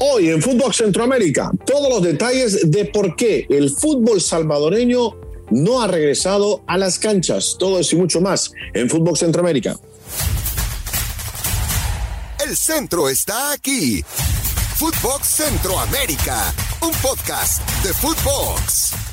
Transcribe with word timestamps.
Hoy 0.00 0.28
en 0.28 0.40
Fútbol 0.40 0.72
Centroamérica, 0.72 1.50
todos 1.66 1.88
los 1.88 2.02
detalles 2.02 2.70
de 2.70 2.84
por 2.84 3.16
qué 3.16 3.46
el 3.50 3.70
fútbol 3.70 4.20
salvadoreño 4.20 5.16
no 5.50 5.82
ha 5.82 5.88
regresado 5.88 6.62
a 6.68 6.78
las 6.78 7.00
canchas. 7.00 7.56
Todo 7.58 7.80
eso 7.80 7.96
y 7.96 7.98
mucho 7.98 8.20
más 8.20 8.52
en 8.74 8.88
Fútbol 8.88 9.16
Centroamérica. 9.16 9.76
El 12.46 12.56
centro 12.56 13.08
está 13.08 13.52
aquí. 13.52 14.04
Footbox 14.76 15.26
Centroamérica, 15.26 16.54
un 16.80 16.92
podcast 17.02 17.68
de 17.82 17.92
Footbox. 17.92 19.07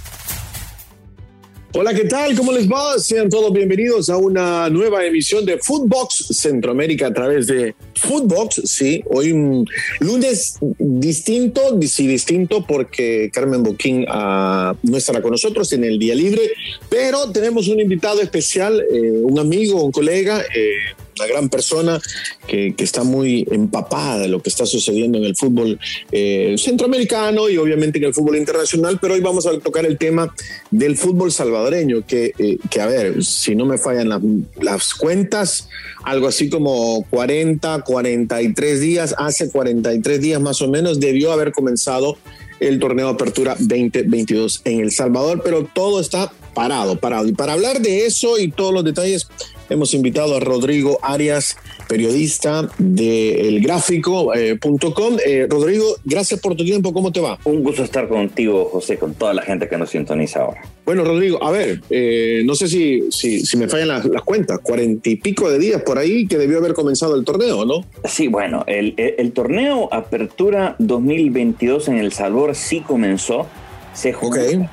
Hola, 1.77 1.93
¿qué 1.93 2.05
tal? 2.05 2.37
¿Cómo 2.37 2.53
les 2.53 2.71
va? 2.71 2.97
Sean 2.99 3.27
todos 3.27 3.51
bienvenidos 3.51 4.09
a 4.09 4.15
una 4.15 4.69
nueva 4.69 5.05
emisión 5.05 5.45
de 5.45 5.57
Footbox 5.57 6.27
Centroamérica 6.31 7.07
a 7.07 7.13
través 7.13 7.47
de 7.47 7.75
Footbox. 7.95 8.61
Sí, 8.63 9.03
hoy 9.07 9.33
un 9.33 9.67
lunes 9.99 10.57
distinto, 10.79 11.77
sí 11.85 12.07
distinto 12.07 12.65
porque 12.65 13.29
Carmen 13.33 13.61
Boquín 13.61 14.03
uh, 14.03 14.73
no 14.83 14.95
estará 14.95 15.21
con 15.21 15.31
nosotros 15.31 15.73
en 15.73 15.83
el 15.83 15.99
día 15.99 16.15
libre, 16.15 16.43
pero 16.87 17.29
tenemos 17.33 17.67
un 17.67 17.81
invitado 17.81 18.21
especial, 18.21 18.81
eh, 18.89 19.11
un 19.21 19.37
amigo, 19.37 19.83
un 19.83 19.91
colega. 19.91 20.45
Eh, 20.55 20.95
una 21.17 21.27
gran 21.27 21.49
persona 21.49 22.01
que, 22.47 22.73
que, 22.75 22.83
está 22.83 23.03
muy 23.03 23.47
empapada 23.49 24.19
de 24.19 24.27
lo 24.27 24.41
que 24.41 24.49
está 24.49 24.65
sucediendo 24.65 25.17
en 25.17 25.23
el 25.23 25.35
fútbol 25.35 25.79
eh, 26.11 26.55
centroamericano 26.57 27.49
y 27.49 27.57
obviamente 27.57 27.97
en 27.97 28.05
el 28.05 28.13
fútbol 28.13 28.37
internacional, 28.37 28.99
pero 29.01 29.13
hoy 29.13 29.21
vamos 29.21 29.47
a 29.47 29.57
tocar 29.59 29.85
el 29.85 29.97
tema 29.97 30.33
del 30.71 30.97
fútbol 30.97 31.31
salvadoreño, 31.31 32.05
que, 32.05 32.33
eh, 32.37 32.57
que 32.69 32.81
a 32.81 32.87
ver, 32.87 33.23
si 33.23 33.55
no 33.55 33.65
me 33.65 33.77
fallan 33.77 34.09
la, 34.09 34.21
las 34.61 34.93
cuentas, 34.93 35.69
algo 36.03 36.27
así 36.27 36.49
como 36.49 37.05
40, 37.09 37.81
43 37.81 38.81
días, 38.81 39.15
hace 39.17 39.49
43 39.49 40.21
días 40.21 40.41
más 40.41 40.61
o 40.61 40.69
menos 40.69 40.99
debió 40.99 41.31
haber 41.31 41.51
comenzado 41.51 42.17
el 42.59 42.79
torneo 42.79 43.09
apertura 43.09 43.55
2022 43.59 44.61
en 44.65 44.79
El 44.79 44.91
Salvador, 44.91 45.41
pero 45.43 45.67
todo 45.73 45.99
está 45.99 46.31
parado, 46.53 46.97
parado. 46.97 47.27
Y 47.27 47.33
para 47.33 47.53
hablar 47.53 47.81
de 47.81 48.05
eso 48.05 48.39
y 48.39 48.49
todos 48.49 48.73
los 48.73 48.83
detalles, 48.83 49.27
hemos 49.69 49.93
invitado 49.93 50.35
a 50.35 50.39
Rodrigo 50.39 50.99
Arias, 51.01 51.57
periodista 51.87 52.69
de 52.77 53.47
elgráfico.com. 53.47 55.17
Eh, 55.25 55.47
Rodrigo, 55.49 55.85
gracias 56.03 56.39
por 56.39 56.55
tu 56.55 56.63
tiempo, 56.63 56.93
¿cómo 56.93 57.11
te 57.11 57.19
va? 57.19 57.39
Un 57.45 57.63
gusto 57.63 57.83
estar 57.83 58.07
contigo, 58.07 58.65
José, 58.71 58.97
con 58.97 59.13
toda 59.13 59.33
la 59.33 59.41
gente 59.41 59.67
que 59.67 59.77
nos 59.77 59.89
sintoniza 59.89 60.41
ahora. 60.41 60.61
Bueno, 60.85 61.03
Rodrigo, 61.03 61.43
a 61.43 61.51
ver, 61.51 61.81
eh, 61.89 62.43
no 62.45 62.55
sé 62.55 62.67
si, 62.67 63.11
si, 63.11 63.45
si 63.45 63.57
me 63.57 63.67
fallan 63.67 63.87
las, 63.87 64.05
las, 64.05 64.21
cuentas, 64.21 64.59
cuarenta 64.61 65.09
y 65.09 65.15
pico 65.15 65.49
de 65.49 65.59
días 65.59 65.81
por 65.81 65.97
ahí 65.97 66.27
que 66.27 66.37
debió 66.37 66.59
haber 66.59 66.73
comenzado 66.73 67.15
el 67.15 67.25
torneo, 67.25 67.65
¿no? 67.65 67.85
Sí, 68.05 68.27
bueno, 68.27 68.63
el, 68.67 68.93
el, 68.97 69.15
el 69.17 69.31
torneo 69.31 69.89
Apertura 69.91 70.75
2022 70.79 71.87
en 71.87 71.97
El 71.97 72.11
Salvador 72.11 72.55
sí 72.55 72.81
comenzó, 72.81 73.47
se 73.93 74.13
jugó, 74.13 74.31
okay. 74.31 74.65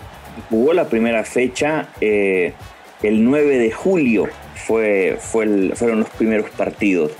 jugó 0.50 0.72
la 0.72 0.88
primera 0.88 1.24
fecha 1.24 1.90
eh, 2.00 2.52
el 3.02 3.24
9 3.24 3.58
de 3.58 3.70
julio 3.70 4.28
fue, 4.66 5.16
fue 5.20 5.44
el, 5.44 5.72
fueron 5.74 6.00
los 6.00 6.10
primeros 6.10 6.50
partidos. 6.50 7.12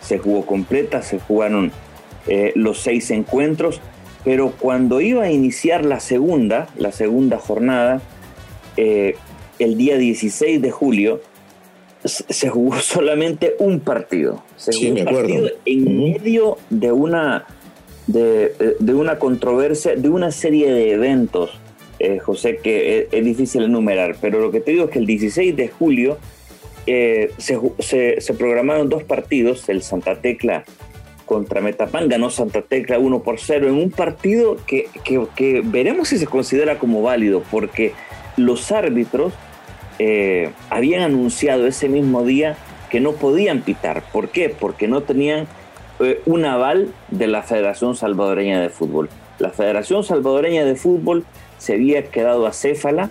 Se 0.00 0.18
jugó 0.18 0.44
completa, 0.46 1.02
se 1.02 1.18
jugaron 1.18 1.72
eh, 2.26 2.52
los 2.54 2.80
seis 2.80 3.10
encuentros, 3.10 3.80
pero 4.24 4.52
cuando 4.52 5.00
iba 5.00 5.24
a 5.24 5.30
iniciar 5.30 5.84
la 5.84 6.00
segunda, 6.00 6.68
la 6.76 6.92
segunda 6.92 7.38
jornada, 7.38 8.00
eh, 8.76 9.16
el 9.58 9.76
día 9.76 9.96
16 9.96 10.60
de 10.60 10.70
julio, 10.70 11.20
se 12.04 12.48
jugó 12.48 12.76
solamente 12.80 13.54
un 13.58 13.80
partido. 13.80 14.42
Se 14.56 14.72
sí, 14.72 14.84
jugó 14.84 14.94
me 14.94 15.00
acuerdo. 15.02 15.28
partido 15.28 15.50
en 15.64 15.98
medio 15.98 16.58
de 16.70 16.92
una, 16.92 17.46
de, 18.06 18.76
de 18.78 18.94
una 18.94 19.18
controversia, 19.18 19.96
de 19.96 20.08
una 20.08 20.30
serie 20.30 20.70
de 20.70 20.92
eventos, 20.92 21.50
eh, 21.98 22.18
José, 22.18 22.56
que 22.56 22.98
es, 22.98 23.06
es 23.12 23.24
difícil 23.24 23.62
enumerar, 23.62 24.16
pero 24.20 24.40
lo 24.40 24.50
que 24.50 24.60
te 24.60 24.72
digo 24.72 24.84
es 24.84 24.90
que 24.90 24.98
el 24.98 25.06
16 25.06 25.56
de 25.56 25.68
julio 25.68 26.18
eh, 26.86 27.32
se, 27.38 28.34
programaron 28.34 28.88
dos 28.88 29.04
partidos, 29.04 29.68
el 29.68 29.82
Santa 29.82 30.20
Tecla 30.20 30.64
contra 31.24 31.62
Metapán, 31.62 32.08
ganó 32.08 32.28
Santa 32.28 32.60
Tecla 32.60 32.98
1 32.98 33.22
por 33.22 33.40
0 33.40 33.68
en 33.68 33.74
un 33.74 33.90
partido 33.90 34.58
que, 34.66 34.88
que, 35.34 35.62
veremos 35.64 36.08
si 36.08 36.18
se 36.18 36.26
considera 36.26 36.78
como 36.78 37.00
válido, 37.00 37.42
porque 37.50 37.92
los 38.36 38.70
árbitros 38.70 39.32
eh, 39.98 40.50
habían 40.68 41.02
anunciado 41.02 41.66
ese 41.66 41.88
mismo 41.88 42.24
día 42.24 42.56
que 42.90 43.00
no 43.00 43.12
podían 43.12 43.62
pitar. 43.62 44.02
¿Por 44.12 44.28
qué? 44.28 44.50
Porque 44.50 44.86
no 44.86 45.02
tenían 45.02 45.46
eh, 46.00 46.20
un 46.26 46.44
aval 46.44 46.92
de 47.08 47.26
la 47.26 47.42
Federación 47.42 47.96
Salvadoreña 47.96 48.60
de 48.60 48.68
Fútbol. 48.68 49.08
La 49.38 49.50
Federación 49.50 50.04
Salvadoreña 50.04 50.64
de 50.64 50.76
Fútbol 50.76 51.24
se 51.56 51.72
había 51.72 52.04
quedado 52.10 52.46
acéfala, 52.46 53.10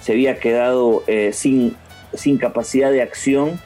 se 0.00 0.12
había 0.12 0.38
quedado 0.38 1.02
sin 1.32 1.76
sin 2.14 2.38
capacidad 2.38 2.90
de 2.90 3.02
acción 3.02 3.60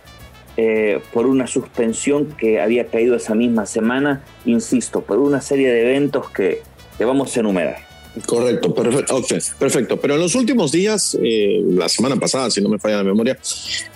eh, 0.56 1.00
por 1.14 1.26
una 1.26 1.46
suspensión 1.46 2.26
que 2.36 2.60
había 2.60 2.86
caído 2.86 3.16
esa 3.16 3.34
misma 3.34 3.64
semana, 3.64 4.22
insisto, 4.44 5.00
por 5.00 5.18
una 5.18 5.40
serie 5.40 5.70
de 5.70 5.80
eventos 5.80 6.28
que, 6.28 6.60
que 6.98 7.04
vamos 7.06 7.34
a 7.36 7.40
enumerar. 7.40 7.76
Correcto, 8.26 8.74
perfecto, 8.74 9.22
perfecto. 9.58 9.96
Pero 9.98 10.16
en 10.16 10.20
los 10.20 10.34
últimos 10.34 10.70
días, 10.70 11.16
eh, 11.22 11.62
la 11.66 11.88
semana 11.88 12.16
pasada, 12.16 12.50
si 12.50 12.60
no 12.60 12.68
me 12.68 12.78
falla 12.78 12.98
la 12.98 13.04
memoria, 13.04 13.38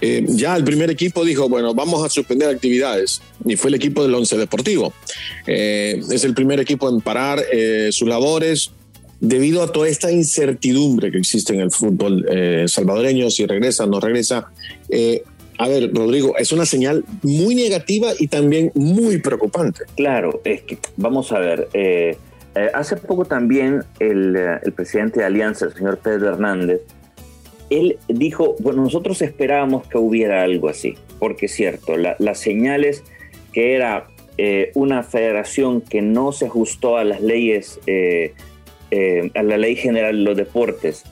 eh, 0.01 0.25
ya 0.29 0.56
el 0.56 0.65
primer 0.65 0.89
equipo 0.91 1.23
dijo, 1.23 1.47
bueno, 1.51 1.75
vamos 1.75 2.03
a 2.03 2.09
suspender 2.09 2.49
actividades. 2.49 3.21
Y 3.45 3.56
fue 3.56 3.69
el 3.69 3.75
equipo 3.75 4.03
del 4.03 4.15
Once 4.15 4.35
Deportivo. 4.39 4.95
Es 5.47 6.25
el 6.25 6.33
primer 6.33 6.59
equipo 6.61 6.89
en 6.89 7.03
parar 7.03 7.45
sus 7.91 8.09
labores, 8.09 8.71
debido 9.21 9.62
a 9.62 9.72
toda 9.72 9.88
esta 9.88 10.10
incertidumbre 10.12 11.10
que 11.10 11.19
existe 11.19 11.54
en 11.54 11.60
el 11.60 11.71
fútbol 11.71 12.27
eh, 12.28 12.65
salvadoreño, 12.69 13.31
si 13.31 13.47
regresa, 13.47 13.87
no 13.87 14.00
regresa. 14.00 14.50
Eh, 14.88 15.22
a 15.59 15.69
ver, 15.69 15.91
Rodrigo, 15.94 16.37
es 16.37 16.53
una 16.53 16.66
señal 16.66 17.04
muy 17.22 17.55
negativa 17.55 18.09
y 18.19 18.28
también 18.28 18.71
muy 18.75 19.19
preocupante. 19.19 19.84
Claro, 19.97 20.41
es 20.44 20.62
que 20.62 20.78
vamos 20.97 21.32
a 21.32 21.38
ver. 21.38 21.69
Eh, 21.72 22.16
hace 22.75 22.97
poco 22.97 23.25
también 23.25 23.82
el, 24.00 24.38
presidente 24.75 25.21
de 25.21 25.26
Alianza, 25.26 25.66
el 25.66 25.75
señor 25.75 25.99
Pedro 25.99 26.28
Hernández, 26.28 26.82
él 27.71 27.99
dijo, 28.09 28.55
bueno, 28.60 28.82
nosotros 28.82 29.22
esperábamos 29.22 29.87
que 29.88 29.99
hubiera 29.99 30.43
algo 30.43 30.69
así, 30.69 30.94
porque 31.19 31.47
es 31.47 31.53
cierto, 31.53 31.97
la, 31.97 32.16
las 32.19 32.38
señales 32.38 33.03
que 33.53 33.75
era 33.75 34.09
una 34.75 35.03
federación 35.03 35.81
que 35.81 36.03
no 36.03 36.31
se 36.31 36.44
ajustó 36.44 36.99
a 36.99 37.05
las 37.05 37.22
leyes 37.22 37.81
a 38.91 39.43
la 39.43 39.59
Ley 39.59 39.77
General 39.77 40.17
de 40.17 40.23
los 40.23 40.37
Deportes, 40.37 41.05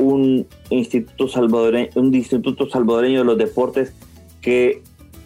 un 0.00 0.46
instituto 0.70 1.28
salvadoreño, 1.28 1.90
un 1.94 2.14
instituto 2.14 2.68
salvadoreño 2.68 3.20
de 3.20 3.24
los 3.24 3.38
deportes 3.38 3.92
que, 4.40 4.82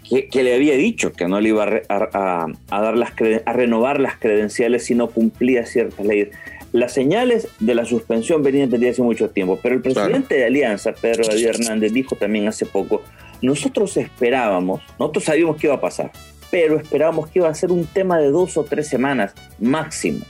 que, 0.08 0.28
que 0.28 0.42
le 0.42 0.54
había 0.54 0.74
dicho 0.74 1.12
que 1.12 1.28
no 1.28 1.40
le 1.40 1.50
iba 1.50 1.64
a, 1.64 2.08
a, 2.12 2.46
a, 2.70 2.80
dar 2.80 2.96
las 2.96 3.12
a 3.46 3.52
renovar 3.52 4.00
las 4.00 4.18
credenciales 4.18 4.84
si 4.84 4.94
no 4.94 5.08
cumplía 5.08 5.64
ciertas 5.64 6.04
leyes. 6.04 6.30
Las 6.72 6.92
señales 6.92 7.48
de 7.60 7.74
la 7.76 7.84
suspensión 7.84 8.42
venían 8.42 8.68
desde 8.68 8.90
hace 8.90 9.02
mucho 9.02 9.30
tiempo, 9.30 9.60
pero 9.62 9.76
el 9.76 9.80
presidente 9.80 10.26
claro. 10.26 10.40
de 10.40 10.44
Alianza, 10.44 10.92
Pedro 10.92 11.24
David 11.24 11.46
Hernández, 11.46 11.92
dijo 11.92 12.16
también 12.16 12.48
hace 12.48 12.66
poco, 12.66 13.02
nosotros 13.42 13.96
esperábamos, 13.96 14.82
nosotros 14.98 15.24
sabíamos 15.24 15.56
que 15.56 15.68
iba 15.68 15.76
a 15.76 15.80
pasar, 15.80 16.10
pero 16.50 16.76
esperábamos 16.76 17.28
que 17.28 17.38
iba 17.38 17.48
a 17.48 17.54
ser 17.54 17.70
un 17.70 17.86
tema 17.86 18.18
de 18.18 18.30
dos 18.30 18.56
o 18.56 18.64
tres 18.64 18.88
semanas 18.88 19.34
máximo. 19.60 20.24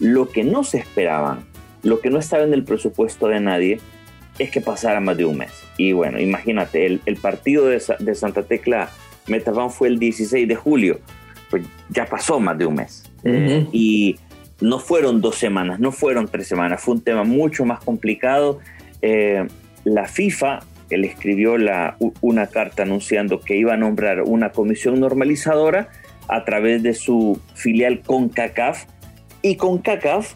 Lo 0.00 0.28
que 0.28 0.44
no 0.44 0.64
se 0.64 0.78
esperaban, 0.78 1.44
lo 1.82 2.00
que 2.00 2.10
no 2.10 2.18
estaba 2.18 2.44
en 2.44 2.54
el 2.54 2.64
presupuesto 2.64 3.28
de 3.28 3.40
nadie, 3.40 3.80
es 4.38 4.50
que 4.50 4.60
pasara 4.60 5.00
más 5.00 5.16
de 5.16 5.24
un 5.24 5.38
mes. 5.38 5.64
Y 5.76 5.92
bueno, 5.92 6.20
imagínate, 6.20 6.86
el, 6.86 7.00
el 7.06 7.16
partido 7.16 7.66
de, 7.66 7.82
de, 7.98 8.14
Santa 8.14 8.44
Tecla 8.44 8.90
Metafán 9.26 9.70
fue 9.70 9.88
el 9.88 9.98
16 9.98 10.46
de 10.46 10.54
julio, 10.54 11.00
pues 11.50 11.64
ya 11.88 12.06
pasó 12.06 12.38
más 12.38 12.56
de 12.56 12.66
un 12.66 12.74
mes. 12.74 13.04
Uh 13.24 13.28
-huh. 13.28 13.68
Y 13.72 14.16
no 14.60 14.78
fueron 14.78 15.20
dos 15.20 15.36
semanas, 15.36 15.80
no 15.80 15.92
fueron 15.92 16.28
tres 16.28 16.46
semanas, 16.46 16.80
fue 16.80 16.94
un 16.94 17.00
tema 17.00 17.24
mucho 17.24 17.64
más 17.64 17.80
complicado. 17.80 18.58
Eh, 19.02 19.46
la 19.84 20.06
FIFA, 20.06 20.60
él 20.90 21.04
escribió 21.04 21.58
la, 21.58 21.96
una 22.20 22.46
carta 22.48 22.82
anunciando 22.82 23.40
que 23.40 23.56
iba 23.56 23.74
a 23.74 23.76
nombrar 23.76 24.22
una 24.22 24.50
comisión 24.50 25.00
normalizadora 25.00 25.88
a 26.28 26.44
través 26.44 26.82
de 26.82 26.94
su 26.94 27.40
filial 27.54 28.00
CONCACAF, 28.00 28.84
y 29.42 29.56
con 29.56 29.78
CACAF 29.78 30.34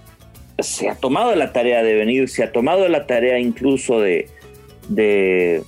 se 0.58 0.88
ha 0.88 0.94
tomado 0.94 1.34
la 1.34 1.52
tarea 1.52 1.82
de 1.82 1.94
venir, 1.94 2.28
se 2.28 2.44
ha 2.44 2.52
tomado 2.52 2.88
la 2.88 3.06
tarea 3.06 3.38
incluso 3.38 4.00
de, 4.00 4.28
de, 4.88 5.64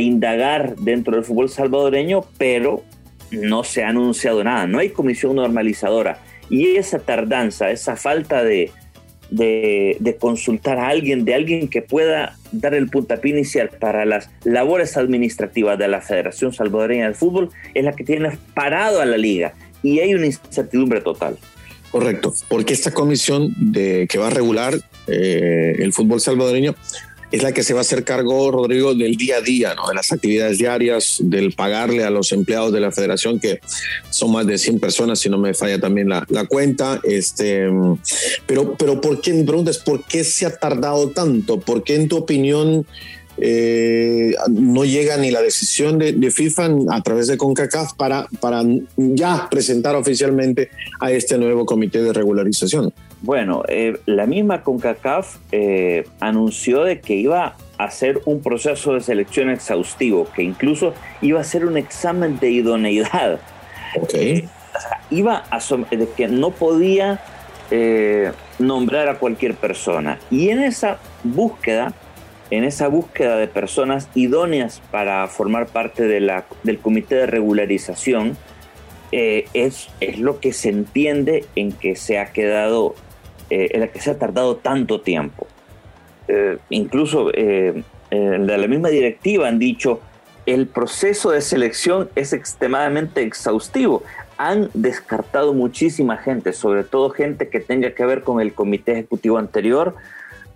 indagar 0.00 0.76
dentro 0.76 1.14
del 1.14 1.24
fútbol 1.24 1.48
salvadoreño, 1.48 2.24
pero 2.38 2.82
no 3.30 3.64
se 3.64 3.84
ha 3.84 3.88
anunciado 3.88 4.42
nada, 4.42 4.66
no 4.66 4.78
hay 4.78 4.90
comisión 4.90 5.36
normalizadora. 5.36 6.18
Y 6.50 6.76
esa 6.76 6.98
tardanza, 6.98 7.70
esa 7.70 7.96
falta 7.96 8.44
de, 8.44 8.70
de, 9.30 10.16
consultar 10.20 10.78
a 10.78 10.88
alguien, 10.88 11.24
de 11.24 11.34
alguien 11.34 11.68
que 11.68 11.82
pueda 11.82 12.36
dar 12.52 12.74
el 12.74 12.88
puntapié 12.88 13.32
inicial 13.32 13.70
para 13.80 14.04
las 14.04 14.30
labores 14.44 14.96
administrativas 14.96 15.78
de 15.78 15.88
la 15.88 16.00
Federación 16.00 16.52
Salvadoreña 16.52 17.08
de 17.08 17.14
Fútbol, 17.14 17.50
es 17.74 17.84
la 17.84 17.92
que 17.92 18.04
tiene 18.04 18.38
parado 18.54 19.00
a 19.00 19.06
la 19.06 19.16
liga. 19.16 19.54
Y 19.82 20.00
hay 20.00 20.14
una 20.14 20.26
incertidumbre 20.26 21.00
total. 21.00 21.38
Correcto, 21.94 22.34
porque 22.48 22.72
esta 22.72 22.90
comisión 22.90 23.54
de, 23.56 24.08
que 24.10 24.18
va 24.18 24.26
a 24.26 24.30
regular 24.30 24.74
eh, 25.06 25.76
el 25.78 25.92
fútbol 25.92 26.20
salvadoreño 26.20 26.74
es 27.30 27.44
la 27.44 27.52
que 27.52 27.62
se 27.62 27.72
va 27.72 27.78
a 27.78 27.82
hacer 27.82 28.02
cargo, 28.02 28.50
Rodrigo, 28.50 28.96
del 28.96 29.14
día 29.14 29.36
a 29.36 29.40
día, 29.40 29.76
¿no? 29.76 29.86
de 29.86 29.94
las 29.94 30.10
actividades 30.10 30.58
diarias, 30.58 31.18
del 31.20 31.52
pagarle 31.52 32.02
a 32.02 32.10
los 32.10 32.32
empleados 32.32 32.72
de 32.72 32.80
la 32.80 32.90
federación, 32.90 33.38
que 33.38 33.60
son 34.10 34.32
más 34.32 34.44
de 34.44 34.58
100 34.58 34.80
personas, 34.80 35.20
si 35.20 35.28
no 35.28 35.38
me 35.38 35.54
falla 35.54 35.78
también 35.78 36.08
la, 36.08 36.26
cuenta. 36.48 37.00
Este, 37.04 37.68
pero, 38.44 38.74
pero 38.76 39.00
¿por 39.00 39.20
qué? 39.20 39.32
Mi 39.32 39.44
pregunta 39.44 39.70
es, 39.70 39.78
¿por 39.78 40.02
qué 40.02 40.24
se 40.24 40.46
ha 40.46 40.56
tardado 40.56 41.10
tanto? 41.10 41.60
¿Por 41.60 41.84
qué, 41.84 41.94
en 41.94 42.08
tu 42.08 42.16
opinión, 42.16 42.84
eh, 43.36 44.34
no 44.48 44.84
llega 44.84 45.16
ni 45.16 45.30
la 45.30 45.42
decisión 45.42 45.98
de, 45.98 46.12
de, 46.12 46.30
FIFA 46.30 46.70
a 46.90 47.02
través 47.02 47.26
de 47.26 47.36
CONCACAF 47.36 47.94
para, 47.94 48.28
para 48.40 48.62
ya 48.96 49.48
presentar 49.50 49.96
oficialmente 49.96 50.70
a 51.00 51.10
este 51.10 51.36
nuevo 51.36 51.66
comité 51.66 52.02
de 52.02 52.12
regularización? 52.12 52.92
Bueno, 53.22 53.64
eh, 53.68 53.98
la 54.06 54.26
misma 54.26 54.62
CONCACAF 54.62 55.36
eh, 55.50 56.06
anunció 56.20 56.84
de 56.84 57.00
que 57.00 57.14
iba 57.14 57.56
a 57.78 57.84
hacer 57.84 58.20
un 58.24 58.40
proceso 58.40 58.94
de 58.94 59.00
selección 59.00 59.50
exhaustivo, 59.50 60.28
que 60.34 60.42
incluso 60.42 60.94
iba 61.20 61.40
a 61.40 61.44
ser 61.44 61.66
un 61.66 61.76
examen 61.76 62.38
de 62.38 62.50
idoneidad. 62.50 63.40
Okay. 64.00 64.48
o 64.76 64.80
sea, 64.80 65.00
iba 65.10 65.44
a 65.50 65.58
de 65.96 66.08
que 66.16 66.28
no 66.28 66.50
podía 66.50 67.20
nombrar 68.58 69.08
a 69.08 69.18
cualquier 69.18 69.54
persona. 69.54 70.18
Y 70.30 70.50
en 70.50 70.62
esa 70.62 70.98
búsqueda, 71.24 71.92
en 72.50 72.64
esa 72.64 72.88
búsqueda 72.88 73.36
de 73.36 73.48
personas 73.48 74.08
idóneas 74.14 74.82
para 74.90 75.26
formar 75.28 75.66
parte 75.66 76.04
de 76.04 76.20
la, 76.20 76.44
del 76.62 76.78
comité 76.78 77.16
de 77.16 77.26
regularización, 77.26 78.36
eh, 79.12 79.46
es, 79.54 79.88
es 80.00 80.18
lo 80.18 80.40
que 80.40 80.52
se 80.52 80.68
entiende 80.68 81.44
en 81.56 81.72
que 81.72 81.96
se 81.96 82.18
ha 82.18 82.32
quedado 82.32 82.94
eh, 83.50 83.68
en 83.72 83.80
la 83.80 83.88
que 83.88 84.00
se 84.00 84.10
ha 84.10 84.18
tardado 84.18 84.56
tanto 84.56 85.02
tiempo. 85.02 85.46
Eh, 86.28 86.58
incluso 86.70 87.30
eh, 87.34 87.84
de 88.10 88.58
la 88.58 88.66
misma 88.66 88.88
directiva 88.88 89.48
han 89.48 89.58
dicho, 89.58 90.00
el 90.46 90.66
proceso 90.66 91.30
de 91.30 91.40
selección 91.40 92.08
es 92.14 92.32
extremadamente 92.32 93.22
exhaustivo. 93.22 94.02
Han 94.38 94.70
descartado 94.72 95.52
muchísima 95.52 96.16
gente, 96.16 96.52
sobre 96.52 96.84
todo 96.84 97.10
gente 97.10 97.48
que 97.48 97.60
tenga 97.60 97.92
que 97.92 98.04
ver 98.06 98.22
con 98.22 98.40
el 98.40 98.54
comité 98.54 98.92
ejecutivo 98.92 99.36
anterior, 99.36 99.94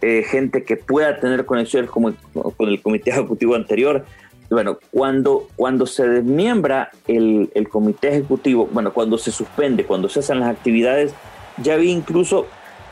gente 0.00 0.62
que 0.62 0.76
pueda 0.76 1.18
tener 1.18 1.44
conexiones 1.44 1.90
con, 1.90 2.16
con 2.32 2.68
el 2.68 2.80
comité 2.80 3.10
ejecutivo 3.10 3.56
anterior, 3.56 4.04
bueno, 4.50 4.78
cuando, 4.90 5.48
cuando 5.56 5.86
se 5.86 6.08
desmiembra 6.08 6.90
el, 7.06 7.50
el, 7.54 7.68
comité 7.68 8.08
ejecutivo, 8.08 8.68
bueno, 8.72 8.92
cuando 8.92 9.18
se 9.18 9.30
suspende, 9.30 9.84
cuando 9.84 10.08
se 10.08 10.20
hacen 10.20 10.40
las 10.40 10.48
actividades, 10.48 11.12
ya 11.58 11.76
vi 11.76 11.90
incluso 11.90 12.46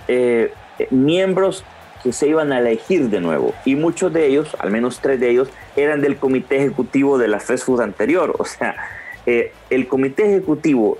eh, 0.08 0.52
miembros 0.90 1.64
que 2.02 2.12
se 2.12 2.28
iban 2.28 2.52
a 2.52 2.58
elegir 2.58 3.08
de 3.08 3.20
nuevo 3.20 3.54
y 3.64 3.74
muchos 3.74 4.12
de 4.12 4.26
ellos, 4.26 4.54
al 4.58 4.70
menos 4.70 5.00
tres 5.00 5.18
de 5.18 5.30
ellos, 5.30 5.48
eran 5.76 6.02
del 6.02 6.16
comité 6.16 6.58
ejecutivo 6.58 7.16
de 7.16 7.28
la 7.28 7.40
FESFUD 7.40 7.80
anterior. 7.80 8.34
O 8.38 8.44
sea, 8.44 8.76
eh, 9.24 9.52
el 9.70 9.88
comité 9.88 10.26
ejecutivo 10.26 10.98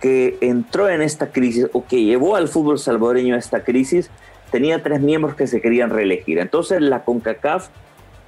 que 0.00 0.38
entró 0.40 0.88
en 0.88 1.02
esta 1.02 1.32
crisis 1.32 1.66
o 1.72 1.84
que 1.84 2.04
llevó 2.04 2.36
al 2.36 2.46
fútbol 2.46 2.78
salvadoreño 2.78 3.34
a 3.34 3.38
esta 3.38 3.64
crisis 3.64 4.10
tenía 4.50 4.82
tres 4.82 5.00
miembros 5.00 5.34
que 5.34 5.46
se 5.46 5.60
querían 5.60 5.90
reelegir. 5.90 6.38
Entonces 6.38 6.80
la 6.80 7.04
CONCACAF 7.04 7.68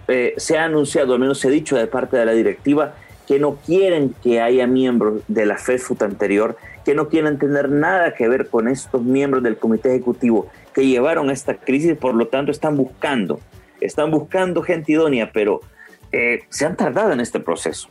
eh, 0.08 0.34
se 0.36 0.58
ha 0.58 0.64
anunciado, 0.64 1.14
al 1.14 1.20
menos 1.20 1.38
se 1.38 1.48
ha 1.48 1.50
dicho 1.50 1.76
de 1.76 1.86
parte 1.86 2.16
de 2.16 2.26
la 2.26 2.32
directiva, 2.32 2.94
que 3.26 3.38
no 3.38 3.56
quieren 3.64 4.14
que 4.22 4.40
haya 4.40 4.66
miembros 4.66 5.22
de 5.28 5.46
la 5.46 5.56
FESFUT 5.56 6.02
anterior, 6.02 6.56
que 6.84 6.94
no 6.94 7.08
quieren 7.08 7.38
tener 7.38 7.68
nada 7.68 8.14
que 8.14 8.28
ver 8.28 8.48
con 8.48 8.66
estos 8.66 9.02
miembros 9.02 9.42
del 9.42 9.56
comité 9.56 9.90
ejecutivo 9.90 10.48
que 10.74 10.86
llevaron 10.86 11.30
esta 11.30 11.54
crisis, 11.54 11.96
por 11.96 12.14
lo 12.14 12.26
tanto 12.28 12.50
están 12.50 12.76
buscando, 12.76 13.38
están 13.80 14.10
buscando 14.10 14.62
gente 14.62 14.92
idónea, 14.92 15.30
pero 15.32 15.60
eh, 16.10 16.40
se 16.48 16.66
han 16.66 16.76
tardado 16.76 17.12
en 17.12 17.20
este 17.20 17.38
proceso. 17.38 17.88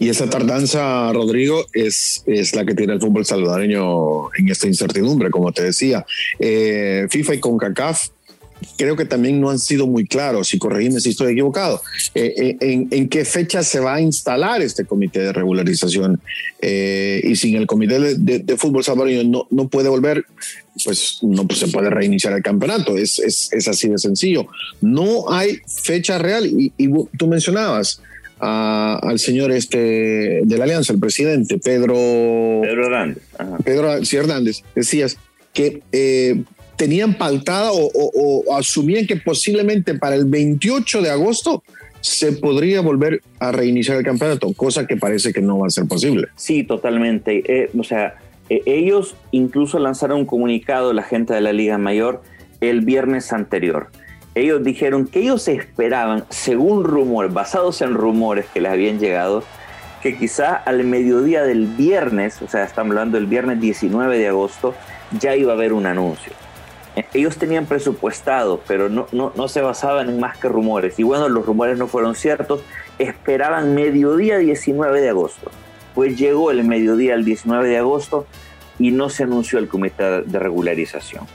Y 0.00 0.08
esa 0.08 0.30
tardanza, 0.30 1.12
Rodrigo, 1.12 1.66
es, 1.72 2.22
es 2.26 2.54
la 2.54 2.64
que 2.64 2.74
tiene 2.74 2.92
el 2.92 3.00
fútbol 3.00 3.26
salvadoreño 3.26 4.32
en 4.34 4.48
esta 4.48 4.68
incertidumbre, 4.68 5.30
como 5.30 5.52
te 5.52 5.64
decía. 5.64 6.06
Eh, 6.38 7.06
FIFA 7.10 7.34
y 7.34 7.40
CONCACAF 7.40 8.08
creo 8.76 8.96
que 8.96 9.04
también 9.04 9.40
no 9.40 9.50
han 9.50 9.58
sido 9.60 9.86
muy 9.86 10.04
claros, 10.04 10.52
y 10.52 10.58
corregime 10.58 10.98
si 10.98 11.10
estoy 11.10 11.32
equivocado, 11.32 11.80
eh, 12.14 12.56
eh, 12.60 12.86
en, 12.90 13.08
qué 13.08 13.24
fecha 13.24 13.62
se 13.62 13.78
va 13.78 13.94
a 13.94 14.00
instalar 14.00 14.62
este 14.62 14.84
comité 14.84 15.20
de 15.20 15.32
regularización. 15.32 16.20
Y 16.60 17.36
sin 17.36 17.54
el 17.54 17.68
comité 17.68 18.16
de, 18.16 18.56
fútbol 18.56 18.82
salvadoreño 18.82 19.22
no, 19.24 19.46
no, 19.50 19.68
puede 19.68 19.88
volver, 19.88 20.24
pues 20.84 21.18
no 21.22 21.46
pues 21.46 21.60
se 21.60 21.68
puede 21.68 21.88
reiniciar 21.88 22.32
el 22.32 22.42
campeonato, 22.42 22.96
es, 22.96 23.20
es, 23.20 23.48
es, 23.52 23.68
así 23.68 23.88
de 23.88 23.98
sencillo. 23.98 24.48
No 24.80 25.30
hay 25.30 25.60
fecha 25.66 26.18
real, 26.18 26.46
y 26.46 26.72
tú 27.16 27.26
mencionabas. 27.28 28.00
A, 28.40 29.00
al 29.02 29.18
señor 29.18 29.50
este 29.50 30.42
de 30.44 30.58
la 30.58 30.64
alianza, 30.64 30.92
el 30.92 31.00
presidente 31.00 31.58
Pedro 31.58 31.94
Pedro 32.62 32.86
Hernández, 32.86 33.22
Ajá. 33.36 33.58
Pedro 33.64 34.04
sí, 34.04 34.16
Hernández, 34.16 34.62
decías 34.76 35.18
que 35.52 35.82
eh, 35.90 36.42
tenían 36.76 37.14
pautada 37.14 37.72
o, 37.72 37.86
o, 37.86 38.44
o, 38.46 38.56
asumían 38.56 39.06
que 39.06 39.16
posiblemente 39.16 39.94
para 39.94 40.14
el 40.14 40.26
28 40.26 41.02
de 41.02 41.10
agosto 41.10 41.64
se 42.00 42.32
podría 42.32 42.80
volver 42.80 43.22
a 43.40 43.52
reiniciar 43.52 43.96
el 43.98 44.04
campeonato, 44.04 44.52
cosa 44.52 44.86
que 44.86 44.96
parece 44.96 45.32
que 45.32 45.40
no 45.40 45.58
va 45.58 45.66
a 45.66 45.70
ser 45.70 45.86
posible. 45.86 46.28
Sí, 46.36 46.62
totalmente. 46.62 47.42
Eh, 47.46 47.70
o 47.76 47.82
sea, 47.82 48.14
eh, 48.48 48.62
ellos 48.66 49.16
incluso 49.32 49.78
lanzaron 49.78 50.20
un 50.20 50.26
comunicado, 50.26 50.92
la 50.92 51.02
gente 51.02 51.34
de 51.34 51.40
la 51.40 51.52
Liga 51.52 51.78
Mayor, 51.78 52.22
el 52.60 52.82
viernes 52.82 53.32
anterior. 53.32 53.88
Ellos 54.38 54.62
dijeron 54.64 55.06
que 55.06 55.20
ellos 55.20 55.46
esperaban, 55.48 56.24
según 56.28 56.84
rumores, 56.84 57.32
basados 57.32 57.82
en 57.82 57.94
rumores 57.94 58.46
que 58.52 58.60
les 58.60 58.72
habían 58.72 58.98
llegado, 58.98 59.42
que 60.02 60.16
quizá 60.16 60.54
al 60.54 60.84
mediodía 60.84 61.42
del 61.42 61.66
viernes, 61.66 62.40
o 62.42 62.48
sea, 62.48 62.64
estamos 62.64 62.92
hablando 62.92 63.18
del 63.18 63.26
viernes 63.26 63.60
19 63.60 64.18
de 64.18 64.28
agosto, 64.28 64.74
ya 65.18 65.34
iba 65.34 65.52
a 65.52 65.56
haber 65.56 65.72
un 65.72 65.86
anuncio 65.86 66.32
ellos 67.14 67.36
tenían 67.36 67.66
presupuestado, 67.66 68.60
pero 68.66 68.88
no, 68.88 69.06
no, 69.12 69.32
no, 69.36 69.48
se 69.48 69.60
basaban 69.60 70.08
en 70.08 70.20
más 70.20 70.38
que 70.38 70.48
rumores. 70.48 70.98
Y 70.98 71.02
bueno, 71.02 71.28
los 71.28 71.46
rumores 71.46 71.78
no 71.78 71.86
fueron 71.86 72.14
ciertos. 72.14 72.60
Esperaban 72.98 73.74
mediodía 73.74 74.38
19 74.38 75.00
de 75.00 75.08
agosto. 75.08 75.50
Pues 75.94 76.18
llegó 76.18 76.50
el 76.50 76.64
mediodía 76.64 77.14
el 77.14 77.24
19 77.24 77.68
de 77.68 77.78
agosto 77.78 78.26
y 78.78 78.90
no 78.90 79.08
se 79.10 79.24
anunció 79.24 79.58
el 79.58 79.68
comité 79.68 80.22
de 80.22 80.38
regularización. 80.38 81.26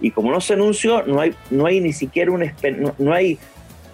Y 0.00 0.10
como 0.10 0.30
no 0.30 0.40
se 0.40 0.54
anunció, 0.54 1.02
no 1.04 1.20
hay, 1.20 1.34
no 1.50 1.66
hay 1.66 1.80
ni 1.80 1.92
siquiera 1.92 2.30
un, 2.30 2.40
no, 2.78 2.94
no 2.98 3.12
hay, 3.12 3.38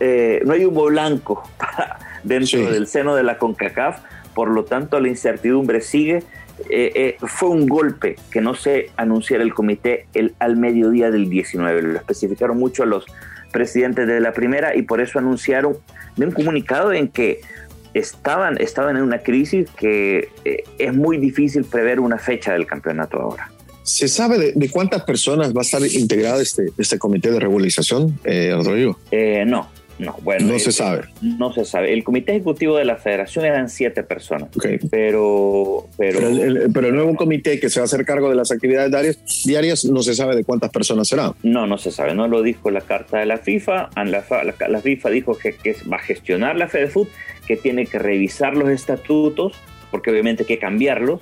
eh, 0.00 0.40
no 0.44 0.52
hay 0.52 0.64
humo 0.64 0.84
blanco 0.86 1.42
dentro 2.24 2.58
sí. 2.58 2.64
del 2.64 2.86
seno 2.86 3.14
de 3.14 3.22
la 3.22 3.38
CONCACAF. 3.38 4.00
Por 4.34 4.48
lo 4.48 4.64
tanto, 4.64 4.98
la 4.98 5.08
incertidumbre 5.08 5.80
sigue 5.80 6.22
eh, 6.70 6.92
eh, 6.94 7.16
fue 7.26 7.48
un 7.48 7.66
golpe 7.66 8.16
que 8.30 8.40
no 8.40 8.54
se 8.54 8.90
anunciara 8.96 9.42
el 9.42 9.54
comité 9.54 10.06
el, 10.14 10.34
al 10.38 10.56
mediodía 10.56 11.10
del 11.10 11.28
19. 11.28 11.82
Lo 11.82 11.98
especificaron 11.98 12.58
mucho 12.58 12.84
los 12.84 13.06
presidentes 13.52 14.06
de 14.06 14.20
la 14.20 14.32
primera 14.32 14.76
y 14.76 14.82
por 14.82 15.00
eso 15.00 15.18
anunciaron 15.18 15.76
de 16.16 16.26
un 16.26 16.32
comunicado 16.32 16.92
en 16.92 17.08
que 17.08 17.40
estaban, 17.94 18.58
estaban 18.60 18.96
en 18.96 19.02
una 19.02 19.18
crisis 19.18 19.68
que 19.76 20.30
eh, 20.44 20.64
es 20.78 20.94
muy 20.94 21.18
difícil 21.18 21.64
prever 21.64 22.00
una 22.00 22.18
fecha 22.18 22.52
del 22.52 22.66
campeonato 22.66 23.20
ahora. 23.20 23.50
¿Se 23.92 24.08
sabe 24.08 24.38
de, 24.38 24.52
de 24.54 24.70
cuántas 24.70 25.02
personas 25.02 25.54
va 25.54 25.60
a 25.60 25.62
estar 25.62 25.82
integrado 25.82 26.40
este, 26.40 26.68
este 26.78 26.98
comité 26.98 27.30
de 27.30 27.38
regularización, 27.38 28.18
eh, 28.24 28.50
Rodrigo? 28.54 28.98
no, 29.46 29.68
no, 29.98 30.16
bueno. 30.22 30.46
No 30.46 30.58
se 30.58 30.72
sabe. 30.72 31.02
No 31.20 31.52
se 31.52 31.66
sabe. 31.66 31.92
El 31.92 32.02
comité 32.02 32.32
ejecutivo 32.32 32.78
de 32.78 32.86
la 32.86 32.96
federación 32.96 33.44
eran 33.44 33.68
siete 33.68 34.02
personas. 34.02 34.48
Okay. 34.56 34.78
Pero, 34.90 35.88
pero, 35.98 36.20
pero, 36.20 36.28
el, 36.28 36.70
pero, 36.72 36.88
el, 36.88 36.94
nuevo 36.94 37.14
comité 37.16 37.60
que 37.60 37.68
se 37.68 37.80
va 37.80 37.84
a 37.84 37.86
hacer 37.86 38.06
cargo 38.06 38.30
de 38.30 38.34
las 38.34 38.50
actividades 38.50 38.90
diarias, 38.90 39.18
diarias 39.44 39.84
no 39.84 40.02
se 40.02 40.14
sabe 40.14 40.36
de 40.36 40.44
cuántas 40.44 40.70
personas 40.70 41.08
será. 41.08 41.34
No, 41.42 41.66
no 41.66 41.76
se 41.76 41.90
sabe. 41.90 42.14
No 42.14 42.28
lo 42.28 42.40
dijo 42.40 42.70
la 42.70 42.80
carta 42.80 43.18
de 43.18 43.26
la 43.26 43.36
FIFA. 43.36 43.90
La, 43.94 44.04
la, 44.04 44.68
la 44.68 44.80
FIFA 44.80 45.10
dijo 45.10 45.36
que, 45.36 45.52
que, 45.52 45.76
va 45.92 45.98
a 45.98 46.00
gestionar 46.00 46.56
la 46.56 46.68
FedeFood, 46.68 47.08
que 47.46 47.58
tiene 47.58 47.84
que 47.84 47.98
revisar 47.98 48.56
los 48.56 48.70
estatutos, 48.70 49.52
porque 49.90 50.10
obviamente 50.10 50.44
hay 50.44 50.46
que 50.46 50.58
cambiarlos. 50.58 51.20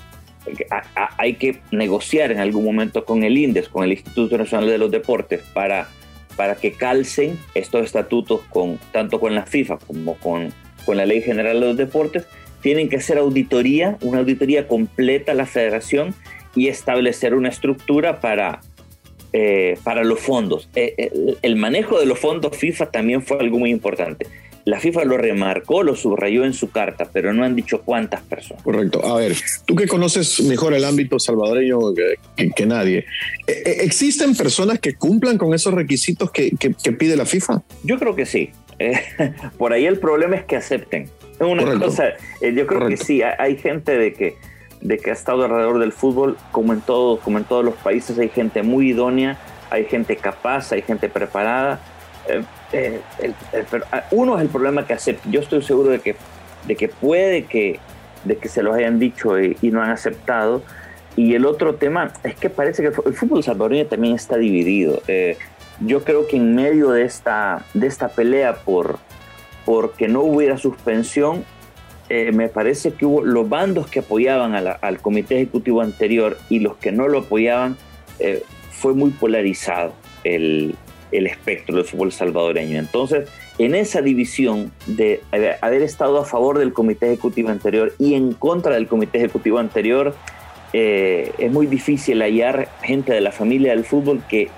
Hay 1.17 1.35
que 1.35 1.61
negociar 1.71 2.33
en 2.33 2.39
algún 2.39 2.65
momento 2.65 3.05
con 3.05 3.25
el 3.25 3.37
INDES, 3.37 3.69
con 3.69 3.85
el 3.85 3.93
Instituto 3.93 4.39
Nacional 4.39 4.69
de 4.69 4.79
los 4.79 4.91
Deportes, 4.91 5.43
para 5.53 5.89
para 6.41 6.55
que 6.55 6.73
calcen 6.73 7.39
estos 7.55 7.85
estatutos 7.85 8.41
con, 8.49 8.79
tanto 8.93 9.21
con 9.21 9.35
la 9.35 9.45
FIFA 9.45 9.77
como 9.87 10.15
con, 10.15 10.55
con 10.87 10.97
la 10.97 11.05
Ley 11.05 11.21
General 11.21 11.61
de 11.61 11.67
los 11.67 11.77
Deportes, 11.77 12.25
tienen 12.63 12.89
que 12.89 12.97
hacer 12.97 13.19
auditoría, 13.19 13.99
una 14.01 14.21
auditoría 14.21 14.67
completa 14.67 15.33
a 15.33 15.35
la 15.35 15.45
federación 15.45 16.15
y 16.55 16.69
establecer 16.69 17.35
una 17.35 17.51
estructura 17.51 18.21
para, 18.21 18.61
eh, 19.35 19.77
para 19.85 20.03
los 20.03 20.21
fondos. 20.21 20.71
Eh, 20.75 20.95
el, 20.97 21.39
el, 21.43 21.57
manejo 21.57 22.01
de 22.01 22.07
los 22.07 22.19
fondos 22.19 22.57
FIFA 22.57 22.91
también 22.91 23.23
fue 23.23 23.39
algo 23.39 23.59
muy 23.59 23.71
importante. 23.71 24.27
La 24.71 24.79
FIFA 24.79 25.05
lo 25.05 25.19
remarcó, 25.19 25.83
lo 25.83 25.97
subrayó 25.97 26.45
en 26.45 26.55
su 26.55 26.71
carta, 26.71 27.09
pero 27.13 27.33
no 27.33 27.43
han 27.43 27.57
dicho 27.57 27.83
cuántas 27.83 28.23
personas. 28.23 28.63
Correcto. 28.63 29.05
A 29.05 29.17
ver, 29.17 29.35
tú 29.67 29.75
que 29.75 29.89
conoces 29.89 30.41
mejor 30.43 30.75
el 30.75 30.85
ámbito 30.85 31.19
salvadoreño 31.19 31.79
que, 32.55 32.67
nadie, 32.67 33.05
¿e, 33.49 33.53
e, 33.53 33.85
¿existen 33.85 34.37
personas 34.37 34.79
que 34.79 34.95
cumplan 34.95 35.39
con 35.39 35.55
esos 35.55 35.75
requisitos 35.75 36.31
que, 36.31 36.53
pide 36.97 37.17
la 37.17 37.27
FIFA? 37.27 37.63
Yo 37.83 37.99
creo 37.99 38.15
que 38.15 38.27
sí. 38.27 38.51
Eh, 38.79 39.01
por 39.59 39.73
ahí 39.73 39.87
el 39.87 39.99
problema 39.99 40.37
es 40.37 40.45
que 40.45 40.55
acepten. 40.55 41.11
Una 41.41 41.77
cosa, 41.81 42.11
eh, 42.41 42.53
yo 42.55 42.67
creo 42.69 42.87
que 42.87 42.97
sí, 42.97 43.23
hay 43.23 43.57
gente 43.57 43.99
de 43.99 44.13
que, 44.13 44.37
de 44.83 44.99
que 44.99 45.11
ha 45.11 45.15
estado 45.15 45.43
alrededor 45.45 45.81
del 45.81 45.93
fútbol, 45.93 46.37
como 46.53 46.75
en, 46.75 46.81
todo, 46.81 47.19
como 47.19 47.39
en 47.39 47.45
todos 47.45 47.65
los 47.65 47.75
países, 47.75 48.17
hay 48.21 48.29
gente 48.29 48.63
muy 48.63 48.91
idónea, 48.91 49.37
hay 49.71 49.87
gente 49.87 50.15
capaz, 50.15 50.71
hay 50.71 50.83
gente 50.83 51.09
preparada. 51.09 51.81
Eh, 52.29 52.43
eh, 52.73 53.01
ah, 53.91 54.05
uno 54.11 54.37
es 54.37 54.43
el 54.43 54.49
problema 54.49 54.87
que 54.87 54.95
acepta. 54.95 55.29
Yo 55.31 55.41
estoy 55.41 55.63
seguro 55.63 55.91
de 55.91 56.01
que, 56.01 56.17
de 56.67 56.77
que 56.77 56.89
puede 56.89 57.45
que, 57.45 57.81
de 58.25 58.37
que 58.37 58.49
se 58.49 58.63
los 58.63 58.75
hayan 58.75 58.99
dicho 58.99 59.41
y, 59.41 59.57
no 59.63 59.83
han 59.83 59.91
aceptado. 59.91 60.63
Y 61.17 61.35
el 61.35 61.45
otro 61.45 61.75
tema 61.75 62.13
es 62.23 62.35
que 62.37 62.51
parece 62.51 62.83
que 62.83 62.89
el 62.89 63.15
fútbol 63.15 63.43
salvadoreño 63.43 63.87
también 63.87 64.15
está 64.15 64.37
dividido. 64.37 65.03
Eh, 65.09 65.37
yo 65.81 66.05
creo 66.05 66.27
que 66.27 66.37
en 66.37 66.55
medio 66.55 66.91
de 66.91 67.05
esta, 67.05 67.65
de 67.75 67.87
esta 67.87 68.09
pelea 68.09 68.55
por, 68.65 68.99
que 69.97 70.09
no 70.09 70.23
hubiera 70.23 70.59
suspensión, 70.59 71.45
me 72.33 72.49
parece 72.49 72.93
que 72.93 73.07
hubo 73.07 73.23
los 73.23 73.49
bandos 73.49 73.87
que 73.87 74.01
apoyaban 74.01 74.57
al 74.57 75.01
comité 75.01 75.37
ejecutivo 75.37 75.81
anterior 75.81 76.37
y 76.49 76.59
los 76.59 76.77
que 76.77 76.91
no 76.91 77.07
lo 77.07 77.21
apoyaban, 77.21 77.77
fue 78.73 78.95
muy 78.95 79.11
polarizado 79.11 79.93
el, 80.25 80.75
el 81.13 81.27
espectro 81.27 81.77
del 81.77 81.85
fútbol 81.85 82.13
salvadoreño. 82.13 82.79
Entonces, 82.79 83.29
en 83.59 83.75
esa 83.75 84.01
división 84.01 84.73
de 84.87 85.23
haber 85.61 85.83
estado 85.83 86.19
a 86.19 86.25
favor 86.25 86.59
del 86.59 86.73
comité 86.73 87.07
ejecutivo 87.07 87.51
anterior 87.51 87.95
y 87.99 88.15
en 88.15 88.33
contra 88.33 88.75
del 88.75 88.87
comité 88.87 89.19
ejecutivo 89.19 89.59
anterior, 89.59 90.15
eh, 90.73 91.33
es 91.39 91.51
muy 91.51 91.67
difícil 91.67 92.23
hallar 92.23 92.69
gente 92.83 93.13
de 93.13 93.21
la 93.21 93.33
familia 93.33 93.73
del 93.73 93.85
fútbol 93.85 94.23
que, 94.29 94.49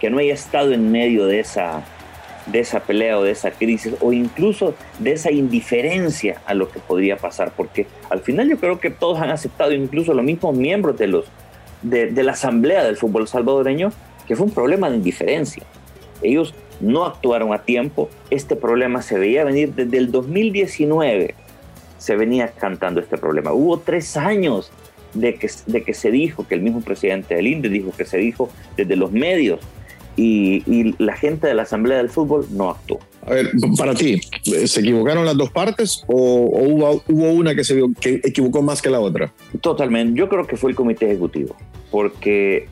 que 0.00 0.10
no 0.10 0.18
haya 0.18 0.34
estado 0.34 0.72
en 0.72 0.90
medio 0.90 1.26
de 1.26 1.40
esa, 1.40 1.84
de 2.46 2.60
esa 2.60 2.80
pelea 2.80 3.18
o 3.18 3.22
de 3.22 3.30
esa 3.30 3.52
crisis 3.52 3.94
o 4.00 4.12
incluso 4.12 4.74
de 4.98 5.12
esa 5.12 5.30
indiferencia 5.30 6.40
a 6.44 6.54
lo 6.54 6.68
que 6.70 6.80
podría 6.80 7.16
pasar, 7.16 7.52
porque 7.56 7.86
al 8.10 8.20
final 8.20 8.48
yo 8.48 8.58
creo 8.58 8.80
que 8.80 8.90
todos 8.90 9.20
han 9.20 9.30
aceptado, 9.30 9.72
incluso 9.72 10.12
los 10.12 10.24
mismos 10.24 10.56
miembros 10.56 10.98
de, 10.98 11.06
los, 11.06 11.26
de, 11.82 12.06
de 12.06 12.22
la 12.24 12.32
Asamblea 12.32 12.82
del 12.82 12.96
Fútbol 12.96 13.28
Salvadoreño, 13.28 13.92
que 14.26 14.36
fue 14.36 14.46
un 14.46 14.52
problema 14.52 14.90
de 14.90 14.96
indiferencia. 14.96 15.62
Ellos 16.22 16.54
no 16.80 17.04
actuaron 17.04 17.52
a 17.52 17.62
tiempo. 17.62 18.08
Este 18.30 18.56
problema 18.56 19.02
se 19.02 19.18
veía 19.18 19.44
venir 19.44 19.74
desde 19.74 19.98
el 19.98 20.10
2019. 20.10 21.34
Se 21.98 22.16
venía 22.16 22.48
cantando 22.48 23.00
este 23.00 23.18
problema. 23.18 23.52
Hubo 23.52 23.78
tres 23.78 24.16
años 24.16 24.72
de 25.14 25.34
que, 25.34 25.50
de 25.66 25.82
que 25.82 25.94
se 25.94 26.10
dijo, 26.10 26.46
que 26.46 26.54
el 26.54 26.62
mismo 26.62 26.80
presidente 26.80 27.34
del 27.34 27.46
INDE 27.46 27.68
dijo 27.68 27.92
que 27.96 28.04
se 28.04 28.18
dijo 28.18 28.50
desde 28.76 28.96
los 28.96 29.12
medios 29.12 29.60
y, 30.16 30.94
la 30.98 31.16
gente 31.16 31.46
de 31.46 31.54
la 31.54 31.62
Asamblea 31.62 31.98
del 31.98 32.10
Fútbol 32.10 32.46
no 32.50 32.70
actuó. 32.70 32.98
A 33.26 33.32
ver, 33.32 33.50
para 33.76 33.94
ti, 33.94 34.20
¿se 34.42 34.80
equivocaron 34.80 35.24
las 35.24 35.36
dos 35.36 35.50
partes 35.50 36.02
o, 36.06 36.14
hubo, 36.14 37.02
hubo, 37.08 37.32
una 37.32 37.54
que 37.54 37.64
se 37.64 37.80
que 38.00 38.20
equivocó 38.24 38.62
más 38.62 38.82
que 38.82 38.90
la 38.90 39.00
otra? 39.00 39.32
Totalmente. 39.60 40.18
Yo 40.18 40.28
creo 40.28 40.46
que 40.46 40.56
fue 40.56 40.70
el 40.70 40.76
comité 40.76 41.06
ejecutivo, 41.06 41.56
porque 41.90 42.68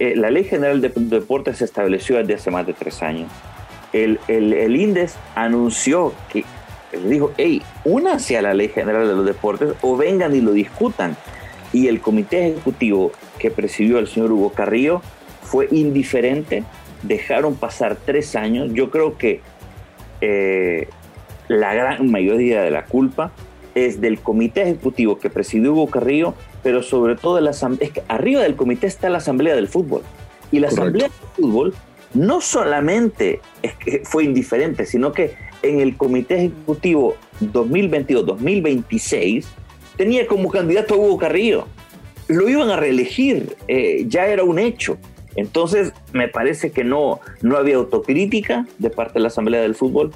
eh, 0.00 0.16
la 0.16 0.30
Ley 0.30 0.44
General 0.44 0.80
de 0.80 0.88
Deportes 0.96 1.58
se 1.58 1.66
estableció 1.66 2.16
desde 2.16 2.34
hace 2.34 2.50
más 2.50 2.66
de 2.66 2.72
tres 2.72 3.02
años. 3.02 3.30
El, 3.92 4.18
INDES 4.28 5.16
anunció 5.34 6.14
que, 6.32 6.44
dijo, 7.06 7.32
hey, 7.36 7.62
únase 7.84 8.38
a 8.38 8.42
la 8.42 8.54
Ley 8.54 8.68
General 8.68 9.06
de 9.06 9.14
los 9.14 9.26
Deportes 9.26 9.74
o 9.82 9.98
vengan 9.98 10.34
y 10.34 10.40
lo 10.40 10.52
discutan. 10.52 11.18
Y 11.74 11.88
el 11.88 12.00
comité 12.00 12.48
ejecutivo 12.48 13.12
que 13.38 13.50
presidió 13.50 13.98
el 13.98 14.08
señor 14.08 14.32
Hugo 14.32 14.54
Carrillo 14.54 15.02
fue 15.42 15.68
indiferente, 15.70 16.64
dejaron 17.02 17.56
pasar 17.56 17.96
tres 18.02 18.34
años. 18.36 18.70
Yo 18.72 18.90
creo 18.90 19.18
que 19.18 19.42
eh, 20.22 20.88
la 21.48 21.74
gran 21.74 22.10
mayoría 22.10 22.62
de 22.62 22.70
la 22.70 22.86
culpa 22.86 23.32
es 23.74 24.00
del 24.00 24.20
comité 24.20 24.62
ejecutivo 24.62 25.18
que 25.18 25.30
presidió 25.30 25.72
Hugo 25.72 25.88
Carrillo 25.88 26.34
pero 26.62 26.82
sobre 26.82 27.16
todo 27.16 27.40
la 27.40 27.50
es 27.50 27.90
que 27.90 28.02
arriba 28.08 28.42
del 28.42 28.56
comité 28.56 28.86
está 28.86 29.08
la 29.08 29.16
asamblea 29.18 29.54
del 29.54 29.68
fútbol. 29.68 30.02
Y 30.52 30.58
la 30.58 30.68
asamblea 30.68 31.08
del 31.08 31.16
fútbol 31.36 31.74
no 32.12 32.40
solamente 32.40 33.40
es 33.62 33.74
que 33.74 34.02
fue 34.04 34.24
indiferente, 34.24 34.86
sino 34.86 35.12
que 35.12 35.34
en 35.62 35.78
el 35.80 35.96
comité 35.96 36.36
ejecutivo 36.36 37.16
2022-2026 37.40 39.44
tenía 39.96 40.26
como 40.26 40.50
candidato 40.50 40.94
a 40.94 40.98
Hugo 40.98 41.18
Carrillo. 41.18 41.66
Lo 42.28 42.48
iban 42.48 42.70
a 42.70 42.76
reelegir, 42.76 43.56
eh, 43.68 44.04
ya 44.06 44.26
era 44.26 44.42
un 44.44 44.58
hecho. 44.58 44.96
Entonces, 45.36 45.92
me 46.12 46.26
parece 46.28 46.72
que 46.72 46.84
no, 46.84 47.20
no 47.40 47.56
había 47.56 47.76
autocrítica 47.76 48.66
de 48.78 48.90
parte 48.90 49.14
de 49.14 49.20
la 49.20 49.28
Asamblea 49.28 49.62
del 49.62 49.76
Fútbol 49.76 50.10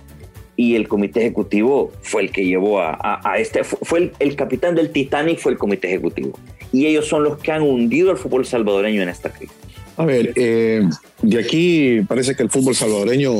y 0.56 0.76
el 0.76 0.88
comité 0.88 1.20
ejecutivo 1.20 1.92
fue 2.02 2.22
el 2.22 2.30
que 2.30 2.44
llevó 2.44 2.80
a, 2.80 3.20
este, 3.38 3.64
fue 3.64 4.12
el, 4.18 4.36
capitán 4.36 4.74
del 4.74 4.90
Titanic, 4.90 5.38
fue 5.38 5.52
el 5.52 5.58
comité 5.58 5.88
ejecutivo. 5.88 6.38
Y 6.72 6.86
ellos 6.86 7.06
son 7.06 7.24
los 7.24 7.38
que 7.38 7.52
han 7.52 7.62
hundido 7.62 8.10
al 8.10 8.18
fútbol 8.18 8.46
salvadoreño 8.46 9.02
en 9.02 9.08
esta 9.08 9.30
crisis. 9.30 9.56
A 9.96 10.04
ver, 10.04 10.32
eh, 10.36 10.82
de 11.22 11.38
aquí 11.38 12.00
parece 12.08 12.34
que 12.34 12.42
el 12.42 12.50
fútbol 12.50 12.74
salvadoreño 12.74 13.32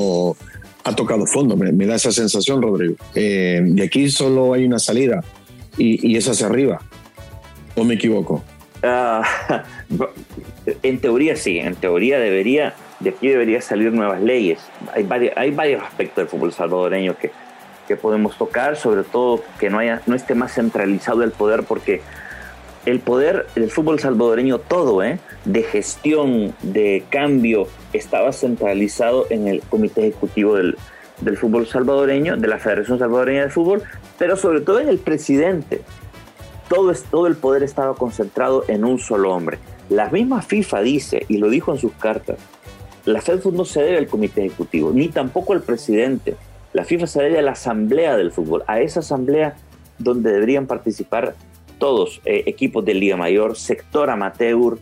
ha 0.85 0.95
tocado 0.95 1.27
fondo, 1.27 1.57
me, 1.57 1.87
da 1.87 1.97
esa 1.97 2.13
sensación, 2.13 2.61
Rodrigo. 2.63 2.97
Eh, 3.15 3.61
de 3.65 3.83
aquí 3.83 4.11
solo 4.11 4.53
hay 4.53 4.65
una 4.65 4.79
salida 4.79 5.25
y, 5.79 6.17
es 6.17 6.29
hacia 6.29 6.47
arriba. 6.47 6.81
¿O 7.75 7.85
me 7.85 7.95
equivoco? 7.95 8.45
Ah, 8.83 9.23
en 10.83 10.99
teoría 11.01 11.37
sí, 11.37 11.59
en 11.59 11.75
teoría 11.75 12.19
debería 12.19 12.75
de 13.05 13.11
aquí 13.11 13.29
debería 13.29 13.61
salir 13.61 13.93
nuevas 13.93 14.21
leyes. 14.21 14.59
Hay 14.93 15.05
varios, 15.05 15.37
hay 15.37 15.51
varios 15.51 15.83
aspectos 15.83 16.17
del 16.17 16.29
fútbol 16.29 16.53
salvadoreño 16.53 17.17
que, 17.17 17.31
que 17.87 17.97
podemos 17.97 18.37
tocar, 18.37 18.77
sobre 18.77 19.05
todo 19.05 19.43
que 19.61 19.69
no, 19.71 19.79
haya, 19.79 20.01
no 20.07 20.17
esté 20.17 20.35
más 20.35 20.55
centralizado 20.55 21.23
el 21.23 21.31
poder, 21.31 21.65
porque 21.65 22.01
el 22.87 23.01
poder 23.01 23.47
del 23.55 23.71
fútbol 23.71 24.01
salvadoreño, 24.01 24.59
todo, 24.59 25.03
¿eh? 25.03 25.19
de 25.45 25.63
gestión, 25.63 26.55
de 26.63 27.05
cambio, 27.11 27.69
estaba 27.93 28.33
centralizado 28.33 29.27
en 29.31 29.49
el 29.49 29.61
comité 29.61 30.09
ejecutivo 30.09 30.57
del, 30.57 30.77
del 31.21 31.37
fútbol 31.37 31.67
salvadoreño, 31.67 32.37
de 32.39 32.49
la 32.49 32.59
Federación 32.59 32.99
Salvadoreña 32.99 33.43
de 33.43 33.51
Fútbol, 33.51 33.83
pero 34.19 34.37
sobre 34.37 34.61
todo 34.61 34.81
en 34.81 34.89
el 34.89 34.99
presidente. 34.99 35.83
Todo, 36.69 36.93
todo 37.11 37.27
el 37.27 37.37
poder 37.37 37.63
estaba 37.63 37.95
concentrado 37.95 38.65
en 38.69 38.85
un 38.85 38.99
solo 38.99 39.35
hombre. 39.35 39.59
La 39.91 40.09
misma 40.09 40.41
FIFA 40.41 40.81
dice, 40.81 41.27
y 41.29 41.37
lo 41.37 41.51
dijo 41.51 41.73
en 41.73 41.79
sus 41.79 41.93
cartas, 41.93 42.39
la 43.05 43.21
FIFA 43.21 43.51
no 43.53 43.65
se 43.65 43.83
debe 43.83 43.99
al 43.99 44.07
comité 44.07 44.47
ejecutivo, 44.47 44.91
ni 44.93 45.09
tampoco 45.09 45.53
al 45.53 45.63
presidente. 45.63 46.37
La 46.73 46.85
FIFA 46.85 47.07
se 47.07 47.23
debe 47.23 47.39
a 47.39 47.43
la 47.43 47.53
asamblea 47.53 48.17
del 48.17 48.33
fútbol, 48.33 48.65
a 48.67 48.81
esa 48.81 49.01
asamblea 49.01 49.57
donde 49.99 50.33
deberían 50.33 50.67
participar 50.67 51.35
todos, 51.79 52.21
eh, 52.25 52.45
equipos 52.47 52.85
de 52.85 52.95
Liga 52.95 53.17
Mayor, 53.17 53.57
sector 53.57 54.11
amateur. 54.11 54.79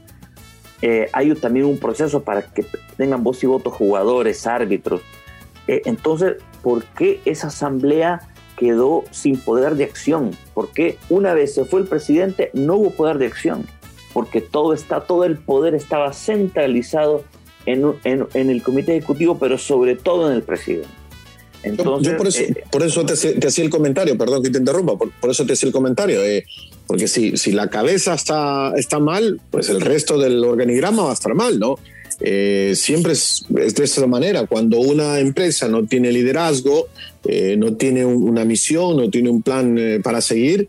Eh, 0.82 1.08
hay 1.12 1.34
también 1.34 1.66
un 1.66 1.78
proceso 1.78 2.22
para 2.22 2.42
que 2.42 2.64
tengan 2.96 3.24
voz 3.24 3.42
y 3.42 3.46
voto 3.46 3.70
jugadores, 3.70 4.46
árbitros. 4.46 5.00
Eh, 5.66 5.82
entonces, 5.84 6.36
¿por 6.62 6.84
qué 6.84 7.20
esa 7.24 7.48
asamblea 7.48 8.20
quedó 8.56 9.04
sin 9.10 9.38
poder 9.38 9.74
de 9.74 9.84
acción? 9.84 10.30
¿Por 10.54 10.70
qué 10.70 10.98
una 11.08 11.34
vez 11.34 11.54
se 11.54 11.64
fue 11.64 11.80
el 11.80 11.88
presidente 11.88 12.50
no 12.52 12.76
hubo 12.76 12.90
poder 12.90 13.18
de 13.18 13.26
acción? 13.26 13.66
Porque 14.12 14.40
todo, 14.40 14.74
está, 14.74 15.00
todo 15.00 15.24
el 15.24 15.38
poder 15.38 15.74
estaba 15.74 16.12
centralizado 16.12 17.24
en, 17.66 17.94
en, 18.04 18.50
el 18.50 18.62
comité 18.62 18.96
ejecutivo, 18.96 19.38
pero 19.38 19.58
sobre 19.58 19.96
todo 19.96 20.30
en 20.30 20.36
el 20.36 20.42
presidente. 20.42 20.88
Entonces, 21.62 22.12
Yo 22.12 22.18
por 22.18 22.26
eso, 22.26 22.42
eh, 22.42 22.64
por 22.70 22.82
eso 22.82 23.06
te, 23.06 23.46
hacía 23.46 23.64
el 23.64 23.70
comentario, 23.70 24.18
perdón 24.18 24.42
que 24.42 24.50
te 24.50 24.58
interrumpa, 24.58 24.96
por, 24.96 25.30
eso 25.30 25.46
te 25.46 25.52
hacía 25.52 25.68
el 25.68 25.72
comentario, 25.72 26.22
eh, 26.24 26.44
porque 26.86 27.06
si, 27.06 27.36
si 27.36 27.52
la 27.52 27.68
cabeza 27.68 28.14
está, 28.14 28.72
está 28.76 28.98
mal, 28.98 29.40
pues 29.50 29.68
el 29.68 29.80
resto 29.80 30.18
del 30.18 30.42
organigrama 30.44 31.04
va 31.04 31.10
a 31.10 31.14
estar 31.14 31.34
mal, 31.34 31.60
¿no? 31.60 31.78
Eh, 32.20 32.74
siempre 32.76 33.12
es, 33.12 33.44
es, 33.56 33.74
de 33.76 33.84
esa 33.84 34.06
manera, 34.06 34.46
cuando 34.46 34.80
una 34.80 35.20
empresa 35.20 35.68
no 35.68 35.86
tiene 35.86 36.10
liderazgo, 36.10 36.88
no 37.56 37.76
tiene 37.76 38.04
una 38.04 38.44
misión, 38.44 38.96
no 38.96 39.08
tiene 39.08 39.30
un 39.30 39.42
plan 39.42 39.78
para 40.02 40.20
seguir, 40.20 40.66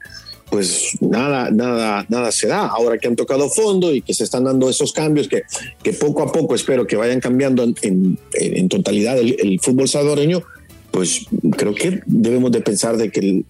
pues 0.53 0.95
nada, 1.01 1.49
nada, 1.49 2.05
nada 2.09 2.31
se 2.31 2.47
da. 2.47 2.67
Ahora 2.67 2.99
que 2.99 3.07
han 3.07 3.15
tocado 3.15 3.49
fondo 3.49 3.91
y 3.91 4.03
que 4.03 4.13
se 4.13 4.23
están 4.23 4.43
dando 4.43 4.69
esos 4.69 4.93
cambios 4.93 5.27
que, 5.27 5.41
que 5.81 5.93
poco 5.93 6.21
a 6.21 6.31
poco 6.31 6.53
espero 6.53 6.85
que 6.85 6.95
vayan 6.95 7.19
cambiando 7.19 7.63
en, 7.63 8.19
en, 8.33 8.69
totalidad 8.69 9.17
el, 9.17 9.59
fútbol 9.59 9.87
salvadoreño, 9.87 10.43
pues 10.91 11.25
creo 11.57 11.73
que 11.73 12.01
debemos 12.05 12.51
de 12.51 12.61
pensar 12.61 12.97
de 12.97 13.09
que 13.09 13.43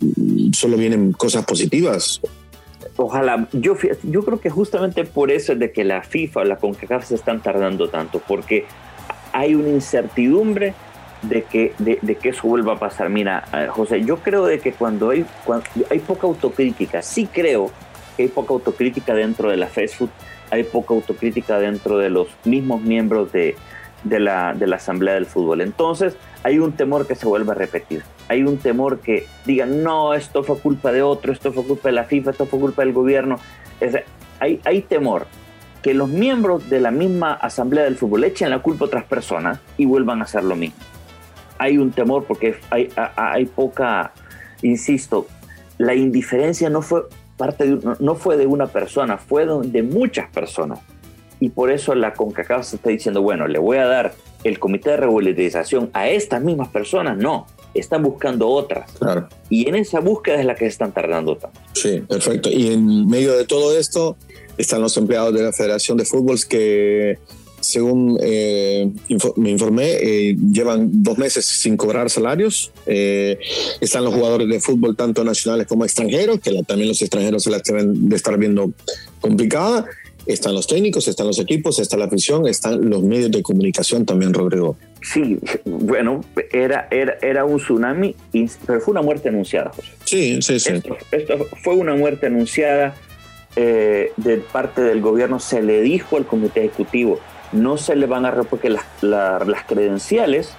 solo 0.53 0.77
vienen 0.77 1.11
cosas 1.11 1.43
positivas. 1.43 2.21
Ojalá, 2.95 3.49
yo, 3.51 3.75
yo 4.03 4.23
creo 4.23 4.39
que 4.39 4.49
justamente 4.49 5.03
por 5.03 5.29
eso 5.29 5.51
es 5.51 5.59
de 5.59 5.73
que 5.73 5.83
la 5.83 6.03
FIFA 6.03 6.39
o 6.39 6.43
la 6.45 6.55
CONCACAF 6.55 7.05
se 7.05 7.15
están 7.15 7.43
tardando 7.43 7.89
tanto, 7.89 8.21
porque 8.25 8.63
hay 9.33 9.55
una 9.55 9.67
incertidumbre 9.67 10.73
de 11.23 11.43
que, 11.43 11.73
de, 11.79 12.15
que 12.15 12.29
eso 12.29 12.47
vuelva 12.47 12.73
a 12.73 12.79
pasar. 12.79 13.09
Mira, 13.09 13.43
José, 13.69 14.03
yo 14.03 14.17
creo 14.17 14.45
de 14.45 14.59
que 14.59 14.73
cuando 14.73 15.09
hay, 15.09 15.25
cuando 15.45 15.65
hay 15.89 15.99
poca 15.99 16.27
autocrítica, 16.27 17.01
sí 17.01 17.27
creo 17.31 17.71
que 18.15 18.23
hay 18.23 18.29
poca 18.29 18.53
autocrítica 18.53 19.13
dentro 19.13 19.49
de 19.49 19.57
la 19.57 19.67
Facebook, 19.67 20.11
hay 20.51 20.63
poca 20.63 20.93
autocrítica 20.93 21.59
dentro 21.59 21.97
de 21.97 22.09
los 22.09 22.27
mismos 22.43 22.81
miembros 22.81 23.31
de, 23.31 23.55
de, 24.03 24.19
la, 24.19 24.53
de 24.53 24.67
la 24.67 24.75
Asamblea 24.75 25.15
del 25.15 25.25
Fútbol. 25.25 25.61
Entonces, 25.61 26.15
hay 26.43 26.59
un 26.59 26.73
temor 26.73 27.07
que 27.07 27.15
se 27.15 27.25
vuelva 27.25 27.53
a 27.53 27.55
repetir. 27.55 28.03
Hay 28.27 28.43
un 28.43 28.57
temor 28.57 28.99
que 28.99 29.25
digan, 29.45 29.83
no, 29.83 30.13
esto 30.13 30.43
fue 30.43 30.59
culpa 30.59 30.91
de 30.91 31.01
otro, 31.01 31.31
esto 31.31 31.51
fue 31.51 31.63
culpa 31.63 31.89
de 31.89 31.95
la 31.95 32.03
FIFA, 32.03 32.31
esto 32.31 32.45
fue 32.45 32.59
culpa 32.59 32.83
del 32.83 32.93
gobierno. 32.93 33.39
Es, 33.79 33.95
hay, 34.39 34.59
hay 34.65 34.81
temor 34.81 35.25
que 35.81 35.93
los 35.93 36.09
miembros 36.09 36.69
de 36.69 36.79
la 36.79 36.91
misma 36.91 37.33
Asamblea 37.33 37.83
del 37.83 37.97
Fútbol 37.97 38.23
echen 38.23 38.49
la 38.49 38.59
culpa 38.59 38.85
a 38.85 38.87
otras 38.87 39.03
personas 39.05 39.59
y 39.77 39.85
vuelvan 39.85 40.21
a 40.21 40.23
hacer 40.23 40.43
lo 40.43 40.55
mismo 40.55 40.92
hay 41.63 41.77
un 41.77 41.91
temor 41.91 42.25
porque 42.25 42.55
hay, 42.69 42.89
hay 43.15 43.45
poca, 43.45 44.13
insisto, 44.61 45.27
la 45.77 45.95
indiferencia 45.95 46.69
no 46.69 46.81
fue 46.81 47.03
parte 47.37 47.65
de, 47.65 47.95
no 47.99 48.15
fue 48.15 48.37
de 48.37 48.45
una 48.45 48.67
persona, 48.67 49.17
fue 49.17 49.45
de 49.45 49.83
muchas 49.83 50.29
personas. 50.29 50.79
Y 51.39 51.49
por 51.49 51.71
eso 51.71 51.95
la 51.95 52.13
CONCACAF 52.13 52.65
se 52.65 52.75
está 52.77 52.89
diciendo, 52.89 53.21
bueno, 53.21 53.47
le 53.47 53.59
voy 53.59 53.77
a 53.77 53.85
dar 53.85 54.13
el 54.43 54.59
comité 54.59 54.91
de 54.91 54.97
regularización 54.97 55.89
a 55.93 56.07
estas 56.07 56.41
mismas 56.41 56.67
personas. 56.69 57.17
No, 57.17 57.47
están 57.73 58.03
buscando 58.03 58.47
otras. 58.47 58.91
Claro. 58.93 59.27
Y 59.49 59.67
en 59.67 59.75
esa 59.75 59.99
búsqueda 59.99 60.39
es 60.39 60.45
la 60.45 60.55
que 60.55 60.65
están 60.65 60.91
tardando 60.91 61.37
tanto. 61.37 61.59
Sí, 61.73 62.01
perfecto. 62.01 62.49
Y 62.49 62.73
en 62.73 63.07
medio 63.07 63.35
de 63.35 63.45
todo 63.45 63.77
esto 63.77 64.15
están 64.57 64.81
los 64.81 64.95
empleados 64.97 65.33
de 65.33 65.43
la 65.43 65.51
Federación 65.51 65.97
de 65.97 66.05
Fútbol 66.05 66.37
que 66.47 67.19
según 67.63 68.19
eh, 68.21 68.89
me 69.37 69.49
informé, 69.49 69.91
eh, 69.93 70.35
llevan 70.51 70.89
dos 71.03 71.17
meses 71.17 71.45
sin 71.45 71.77
cobrar 71.77 72.09
salarios. 72.09 72.71
Eh, 72.85 73.39
están 73.81 74.03
los 74.03 74.13
jugadores 74.13 74.47
de 74.47 74.59
fútbol, 74.59 74.95
tanto 74.95 75.23
nacionales 75.23 75.67
como 75.67 75.85
extranjeros, 75.85 76.39
que 76.39 76.51
también 76.63 76.89
los 76.89 77.01
extranjeros 77.01 77.43
se 77.43 77.49
las 77.49 77.63
deben 77.63 78.09
de 78.09 78.15
estar 78.15 78.37
viendo 78.37 78.71
complicada. 79.21 79.85
Están 80.25 80.53
los 80.55 80.67
técnicos, 80.67 81.07
están 81.09 81.27
los 81.27 81.39
equipos, 81.39 81.79
está 81.79 81.97
la 81.97 82.05
afición, 82.05 82.47
están 82.47 82.89
los 82.89 83.03
medios 83.03 83.29
de 83.31 83.41
comunicación 83.41 84.05
también, 84.05 84.33
Rodrigo. 84.33 84.77
Sí, 85.01 85.37
bueno, 85.65 86.23
era, 86.53 86.87
era, 86.91 87.17
era 87.21 87.43
un 87.43 87.57
tsunami, 87.57 88.15
pero 88.65 88.79
fue 88.79 88.93
una 88.93 89.01
muerte 89.01 89.27
anunciada, 89.27 89.71
José. 89.75 89.89
Sí, 90.05 90.41
sí, 90.41 90.59
sí. 90.61 90.71
Esto, 91.11 91.45
fue 91.61 91.75
una 91.75 91.95
muerte 91.95 92.27
anunciada 92.27 92.95
de 93.55 94.41
parte 94.51 94.81
del 94.81 95.01
gobierno. 95.01 95.41
Se 95.41 95.61
le 95.61 95.81
dijo 95.81 96.15
al 96.15 96.25
comité 96.25 96.61
ejecutivo, 96.61 97.19
no 97.53 97.77
se 97.77 97.95
le 97.95 98.05
van 98.05 98.25
a 98.25 98.33
porque 98.43 98.69
las, 98.69 98.85
las 99.01 99.63
credenciales 99.65 100.53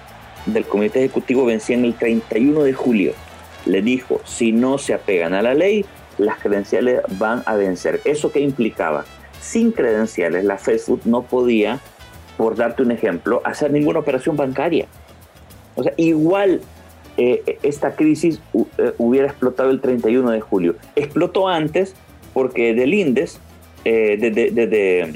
del 0.45 0.65
comité 0.65 0.99
ejecutivo 0.99 1.45
vencían 1.45 1.85
el 1.85 1.93
31 1.93 2.63
de 2.63 2.73
julio. 2.73 3.13
Le 3.65 3.81
dijo, 3.81 4.21
si 4.25 4.51
no 4.51 4.77
se 4.77 4.93
apegan 4.93 5.33
a 5.33 5.41
la 5.41 5.53
ley, 5.53 5.85
las 6.17 6.39
credenciales 6.39 7.01
van 7.17 7.43
a 7.45 7.55
vencer. 7.55 8.01
¿Eso 8.05 8.31
qué 8.31 8.39
implicaba? 8.39 9.05
Sin 9.41 9.71
credenciales, 9.71 10.43
la 10.43 10.57
Facebook 10.57 11.01
no 11.05 11.23
podía, 11.23 11.79
por 12.37 12.55
darte 12.55 12.83
un 12.83 12.91
ejemplo, 12.91 13.41
hacer 13.43 13.71
ninguna 13.71 13.99
operación 13.99 14.37
bancaria. 14.37 14.87
O 15.75 15.83
sea, 15.83 15.93
igual 15.97 16.61
eh, 17.17 17.59
esta 17.63 17.95
crisis 17.95 18.39
eh, 18.77 18.93
hubiera 18.97 19.27
explotado 19.27 19.71
el 19.71 19.81
31 19.81 20.31
de 20.31 20.41
julio. 20.41 20.75
Explotó 20.95 21.47
antes 21.47 21.95
porque 22.33 22.73
del 22.73 22.93
INDES, 22.93 23.39
eh, 23.83 24.17
desde 24.19 25.13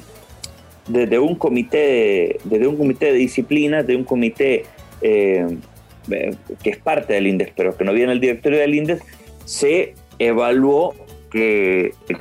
desde 0.89 1.19
un 1.19 1.35
comité, 1.35 2.39
desde 2.43 2.67
un 2.67 2.75
comité 2.75 3.13
de 3.13 3.13
disciplina, 3.13 3.83
de 3.83 3.95
un 3.95 4.03
comité 4.03 4.65
eh, 5.01 5.57
eh, 6.11 6.35
que 6.61 6.69
es 6.71 6.77
parte 6.77 7.13
del 7.13 7.27
INDES, 7.27 7.51
pero 7.55 7.77
que 7.77 7.83
no 7.85 7.93
viene 7.93 8.11
el 8.11 8.19
directorio 8.19 8.59
del 8.59 8.75
INDES, 8.75 9.01
se 9.45 9.93
evaluó 10.17 10.95
que 11.31 11.93
el, 12.09 12.17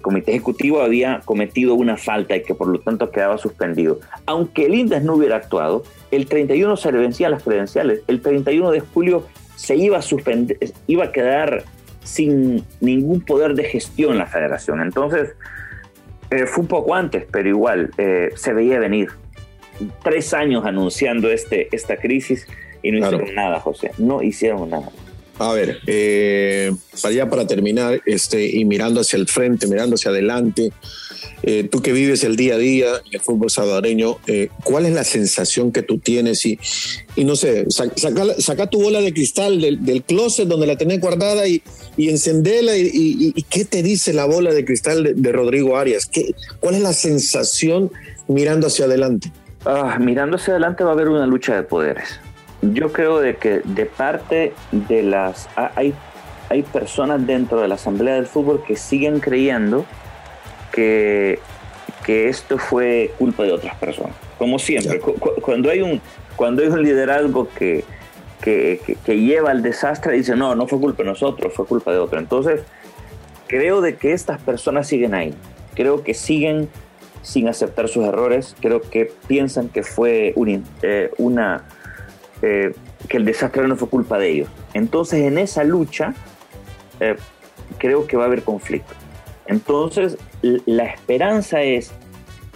comité 0.00 0.32
ejecutivo 0.32 0.80
había 0.80 1.20
cometido 1.24 1.74
una 1.74 1.96
falta 1.96 2.36
y 2.36 2.42
que 2.42 2.54
por 2.54 2.68
lo 2.68 2.80
tanto 2.80 3.10
quedaba 3.10 3.38
suspendido. 3.38 4.00
Aunque 4.26 4.66
el 4.66 4.74
INDES 4.74 5.04
no 5.04 5.14
hubiera 5.14 5.36
actuado, 5.36 5.84
el 6.10 6.26
31 6.26 6.76
se 6.76 6.92
le 6.92 6.98
vencían 6.98 7.30
las 7.30 7.42
credenciales, 7.42 8.00
el 8.08 8.20
31 8.20 8.70
de 8.70 8.80
julio 8.80 9.26
se 9.54 9.76
iba 9.76 9.98
a 9.98 10.02
suspender, 10.02 10.58
iba 10.88 11.04
a 11.04 11.12
quedar 11.12 11.64
sin 12.02 12.64
ningún 12.80 13.20
poder 13.20 13.54
de 13.54 13.64
gestión 13.64 14.18
la 14.18 14.26
federación. 14.26 14.80
Entonces, 14.80 15.30
eh, 16.34 16.46
fue 16.46 16.62
un 16.62 16.68
poco 16.68 16.94
antes, 16.94 17.26
pero 17.30 17.48
igual 17.48 17.90
eh, 17.98 18.30
se 18.34 18.52
veía 18.52 18.78
venir. 18.78 19.10
Tres 20.02 20.34
años 20.34 20.64
anunciando 20.64 21.30
este, 21.30 21.68
esta 21.74 21.96
crisis 21.96 22.46
y 22.82 22.92
no 22.92 22.98
hicieron 22.98 23.34
nada, 23.34 23.60
José. 23.60 23.90
No 23.98 24.22
hicieron 24.22 24.70
nada. 24.70 24.90
A 25.38 25.52
ver, 25.52 25.80
eh, 25.86 26.72
ya 27.12 27.28
para 27.28 27.46
terminar, 27.46 28.00
este, 28.06 28.46
y 28.56 28.64
mirando 28.64 29.00
hacia 29.00 29.16
el 29.16 29.26
frente, 29.26 29.66
mirando 29.66 29.96
hacia 29.96 30.10
adelante, 30.12 30.72
eh, 31.42 31.68
tú 31.70 31.82
que 31.82 31.92
vives 31.92 32.22
el 32.22 32.36
día 32.36 32.54
a 32.54 32.58
día 32.58 32.86
en 33.04 33.14
el 33.14 33.20
fútbol 33.20 33.50
salvadoreño, 33.50 34.18
eh, 34.28 34.48
¿cuál 34.62 34.86
es 34.86 34.92
la 34.92 35.02
sensación 35.02 35.72
que 35.72 35.82
tú 35.82 35.98
tienes? 35.98 36.46
Y, 36.46 36.58
y 37.16 37.24
no 37.24 37.34
sé, 37.34 37.66
saca, 37.68 38.66
tu 38.68 38.80
bola 38.80 39.00
de 39.00 39.12
cristal 39.12 39.60
del, 39.60 39.84
del, 39.84 40.04
closet 40.04 40.46
donde 40.46 40.66
la 40.66 40.76
tenés 40.76 41.00
guardada 41.00 41.48
y, 41.48 41.62
y 41.96 42.10
encendela. 42.10 42.76
Y, 42.76 42.90
y, 43.34 43.42
qué 43.42 43.64
te 43.64 43.82
dice 43.82 44.12
la 44.12 44.26
bola 44.26 44.54
de 44.54 44.64
cristal 44.64 45.14
de, 45.16 45.32
Rodrigo 45.32 45.76
Arias? 45.76 46.06
¿Qué, 46.06 46.34
¿Cuál 46.60 46.76
es 46.76 46.82
la 46.82 46.92
sensación 46.92 47.90
mirando 48.28 48.68
hacia 48.68 48.84
adelante? 48.84 49.32
Ah, 49.64 49.98
mirando 50.00 50.36
hacia 50.36 50.52
adelante 50.52 50.84
va 50.84 50.90
a 50.90 50.92
haber 50.94 51.08
una 51.08 51.26
lucha 51.26 51.56
de 51.56 51.64
poderes 51.64 52.20
yo 52.72 52.92
creo 52.92 53.20
de 53.20 53.36
que 53.36 53.60
de 53.64 53.86
parte 53.86 54.52
de 54.72 55.02
las... 55.02 55.48
Hay, 55.56 55.94
hay 56.48 56.62
personas 56.62 57.26
dentro 57.26 57.60
de 57.60 57.68
la 57.68 57.74
Asamblea 57.74 58.14
del 58.14 58.26
Fútbol 58.26 58.62
que 58.66 58.76
siguen 58.76 59.20
creyendo 59.20 59.84
que, 60.72 61.38
que 62.04 62.28
esto 62.28 62.58
fue 62.58 63.12
culpa 63.18 63.44
de 63.44 63.52
otras 63.52 63.76
personas. 63.76 64.14
Como 64.38 64.58
siempre, 64.58 65.00
cuando 65.40 65.70
hay 65.70 65.82
un, 65.82 66.00
cuando 66.36 66.62
hay 66.62 66.68
un 66.68 66.82
liderazgo 66.82 67.48
que, 67.56 67.84
que, 68.40 68.98
que, 69.04 69.20
lleva 69.20 69.50
al 69.50 69.62
desastre, 69.62 70.14
dice, 70.14 70.36
no, 70.36 70.54
no 70.54 70.66
fue 70.66 70.78
culpa 70.80 71.02
de 71.02 71.08
nosotros, 71.08 71.52
fue 71.54 71.66
culpa 71.66 71.92
de 71.92 71.98
otro. 71.98 72.18
Entonces, 72.18 72.62
creo 73.46 73.80
de 73.80 73.96
que 73.96 74.12
estas 74.12 74.40
personas 74.40 74.86
siguen 74.86 75.14
ahí. 75.14 75.34
Creo 75.74 76.02
que 76.02 76.14
siguen 76.14 76.68
sin 77.22 77.48
aceptar 77.48 77.88
sus 77.88 78.04
errores. 78.04 78.54
Creo 78.60 78.80
que 78.80 79.10
piensan 79.26 79.68
que 79.68 79.82
fue 79.82 80.34
eh, 80.82 81.10
una 81.18 81.64
eh, 82.42 82.72
que 83.08 83.16
el 83.16 83.24
desastre 83.24 83.66
no 83.66 83.76
fue 83.76 83.88
culpa 83.88 84.18
de 84.18 84.30
ellos. 84.30 84.48
Entonces, 84.72 85.22
en 85.22 85.38
esa 85.38 85.64
lucha, 85.64 86.14
eh, 87.00 87.16
creo 87.78 88.06
que 88.06 88.16
va 88.16 88.24
a 88.24 88.26
haber 88.26 88.42
conflicto. 88.42 88.94
Entonces, 89.46 90.16
la 90.42 90.86
esperanza 90.86 91.62
es 91.62 91.92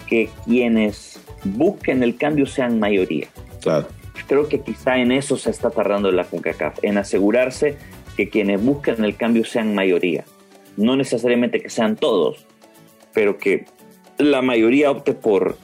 que 0.06 0.30
quienes 0.44 1.20
busquen 1.44 2.02
el 2.02 2.16
cambio 2.16 2.46
sean 2.46 2.78
mayoría. 2.78 3.28
Claro. 3.60 3.86
Creo 4.26 4.48
que 4.48 4.60
quizá 4.60 4.98
en 4.98 5.12
eso 5.12 5.36
se 5.36 5.50
está 5.50 5.70
tardando 5.70 6.10
la 6.10 6.24
CONCACAF, 6.24 6.82
en 6.82 6.98
asegurarse 6.98 7.76
que 8.16 8.28
quienes 8.28 8.62
busquen 8.62 9.04
el 9.04 9.16
cambio 9.16 9.44
sean 9.44 9.74
mayoría. 9.74 10.24
No 10.76 10.96
necesariamente 10.96 11.60
que 11.60 11.70
sean 11.70 11.96
todos, 11.96 12.46
pero 13.12 13.38
que 13.38 13.66
la 14.18 14.42
mayoría 14.42 14.90
opte 14.90 15.14
por, 15.14 15.56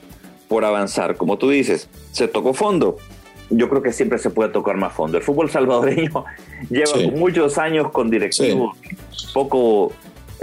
por 0.49 0.65
avanzar. 0.65 1.17
Como 1.17 1.37
tú 1.39 1.51
dices, 1.51 1.89
se 2.13 2.29
tocó 2.29 2.55
fondo, 2.55 2.97
yo 3.51 3.69
creo 3.69 3.83
que 3.83 3.93
siempre 3.93 4.19
se 4.19 4.31
puede 4.31 4.51
tocar 4.51 4.77
más 4.77 4.93
fondo. 4.93 5.19
El 5.19 5.23
fútbol 5.23 5.51
salvadoreño 5.51 6.25
lleva 6.71 7.11
muchos 7.15 7.59
años 7.59 7.91
con 7.91 8.11
directivos 8.11 8.77
poco, 9.35 9.93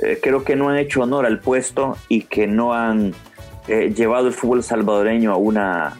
eh, 0.03 0.19
creo 0.21 0.43
que 0.43 0.55
no 0.55 0.69
han 0.69 0.77
hecho 0.77 1.01
honor 1.01 1.25
al 1.25 1.39
puesto 1.39 1.97
y 2.09 2.23
que 2.23 2.45
no 2.45 2.73
han 2.73 3.15
eh, 3.67 3.91
llevado 3.95 4.27
el 4.27 4.33
fútbol 4.33 4.61
salvadoreño 4.61 5.31
a 5.31 5.37
una 5.37 5.97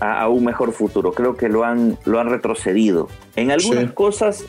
a, 0.00 0.28
un 0.28 0.44
mejor 0.44 0.72
futuro. 0.72 1.12
Creo 1.12 1.36
que 1.36 1.48
lo 1.48 1.64
han 1.64 1.98
lo 2.04 2.18
han 2.18 2.30
retrocedido. 2.30 3.08
En 3.36 3.50
algunas 3.50 3.92
cosas 3.92 4.44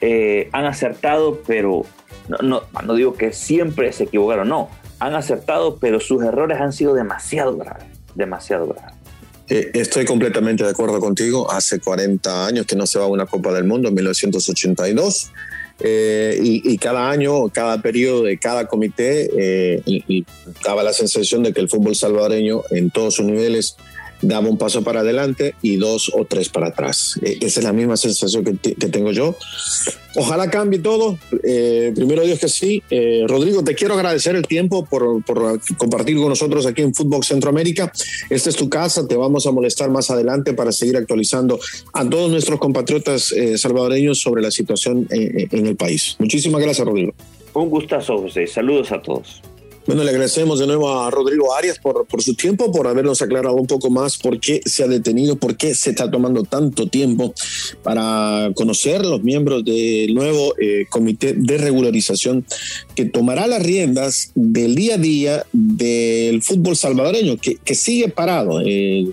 eh, 0.00 0.48
han 0.52 0.64
acertado, 0.64 1.40
pero 1.46 1.82
no, 2.28 2.38
no, 2.42 2.62
no 2.82 2.94
digo 2.94 3.14
que 3.14 3.32
siempre 3.32 3.92
se 3.92 4.04
equivocaron, 4.04 4.48
no. 4.48 4.68
Han 4.98 5.14
acertado, 5.14 5.78
pero 5.78 6.00
sus 6.00 6.22
errores 6.22 6.60
han 6.60 6.72
sido 6.72 6.94
demasiado 6.94 7.56
graves, 7.56 7.86
demasiado 8.14 8.66
graves. 8.68 8.99
Eh, 9.50 9.72
estoy 9.74 10.04
completamente 10.04 10.62
de 10.62 10.70
acuerdo 10.70 11.00
contigo. 11.00 11.50
Hace 11.50 11.80
40 11.80 12.46
años 12.46 12.66
que 12.66 12.76
no 12.76 12.86
se 12.86 13.00
va 13.00 13.06
a 13.06 13.08
una 13.08 13.26
Copa 13.26 13.52
del 13.52 13.64
Mundo, 13.64 13.88
en 13.88 13.94
1982. 13.94 15.32
Eh, 15.82 16.38
y, 16.40 16.78
cada 16.78 17.10
año, 17.10 17.48
cada 17.48 17.82
periodo 17.82 18.24
de 18.24 18.38
cada 18.38 18.68
comité, 18.68 19.28
eh, 19.36 19.82
y, 19.86 20.24
daba 20.64 20.84
la 20.84 20.92
sensación 20.92 21.42
de 21.42 21.52
que 21.52 21.60
el 21.60 21.68
fútbol 21.68 21.96
salvadoreño 21.96 22.62
en 22.70 22.90
todos 22.90 23.14
sus 23.14 23.24
niveles 23.24 23.76
daba 24.22 24.48
un 24.48 24.58
paso 24.58 24.82
para 24.82 25.00
adelante 25.00 25.54
y 25.62 25.76
dos 25.76 26.10
o 26.14 26.24
tres 26.24 26.48
para 26.48 26.68
atrás. 26.68 27.18
Eh, 27.22 27.38
esa 27.40 27.60
es 27.60 27.64
la 27.64 27.72
misma 27.72 27.96
sensación 27.96 28.44
que, 28.44 28.74
tengo 28.90 29.12
yo. 29.12 29.36
Ojalá 30.16 30.50
cambie 30.50 30.80
todo. 30.80 31.18
Eh, 31.44 31.92
primero 31.94 32.22
Dios 32.22 32.38
que 32.38 32.48
sí. 32.48 32.82
Eh, 32.90 33.24
Rodrigo, 33.28 33.62
te 33.62 33.74
quiero 33.74 33.94
agradecer 33.94 34.36
el 34.36 34.46
tiempo 34.46 34.84
por, 34.84 35.24
por, 35.24 35.60
compartir 35.76 36.16
con 36.16 36.28
nosotros 36.28 36.66
aquí 36.66 36.82
en 36.82 36.94
Fútbol 36.94 37.24
Centroamérica. 37.24 37.92
Esta 38.28 38.50
es 38.50 38.56
tu 38.56 38.68
casa. 38.68 39.06
Te 39.06 39.16
vamos 39.16 39.46
a 39.46 39.52
molestar 39.52 39.90
más 39.90 40.10
adelante 40.10 40.52
para 40.54 40.72
seguir 40.72 40.96
actualizando 40.96 41.58
a 41.92 42.08
todos 42.08 42.30
nuestros 42.30 42.58
compatriotas 42.58 43.34
salvadoreños 43.56 44.20
sobre 44.20 44.42
la 44.42 44.50
situación 44.50 45.06
en 45.10 45.66
el 45.66 45.76
país. 45.76 46.16
Muchísimas 46.18 46.60
gracias, 46.60 46.86
Rodrigo. 46.86 47.12
Un 47.54 47.68
gustazo, 47.68 48.18
José. 48.18 48.46
Saludos 48.46 48.92
a 48.92 49.02
todos. 49.02 49.42
Bueno, 49.86 50.04
le 50.04 50.10
agradecemos 50.10 50.58
de 50.58 50.66
nuevo 50.66 50.90
a 51.00 51.10
Rodrigo 51.10 51.54
Arias 51.54 51.78
por, 51.78 52.06
por 52.06 52.22
su 52.22 52.34
tiempo, 52.34 52.70
por 52.70 52.86
habernos 52.86 53.22
aclarado 53.22 53.56
un 53.56 53.66
poco 53.66 53.90
más 53.90 54.18
por 54.18 54.38
qué 54.38 54.60
se 54.64 54.84
ha 54.84 54.86
detenido, 54.86 55.36
por 55.36 55.56
qué 55.56 55.74
se 55.74 55.90
está 55.90 56.10
tomando 56.10 56.44
tanto 56.44 56.86
tiempo 56.86 57.34
para 57.82 58.50
conocer 58.54 59.04
los 59.04 59.22
miembros 59.22 59.64
del 59.64 60.14
nuevo 60.14 60.54
eh, 60.58 60.86
comité 60.90 61.32
de 61.34 61.58
regularización 61.58 62.44
que 62.94 63.06
tomará 63.06 63.46
las 63.46 63.62
riendas 63.62 64.32
del 64.34 64.74
día 64.74 64.94
a 64.94 64.98
día 64.98 65.46
del 65.52 66.42
fútbol 66.42 66.76
salvadoreño, 66.76 67.38
que, 67.38 67.56
que 67.56 67.74
sigue 67.74 68.08
parado. 68.08 68.60
Eh, 68.64 69.06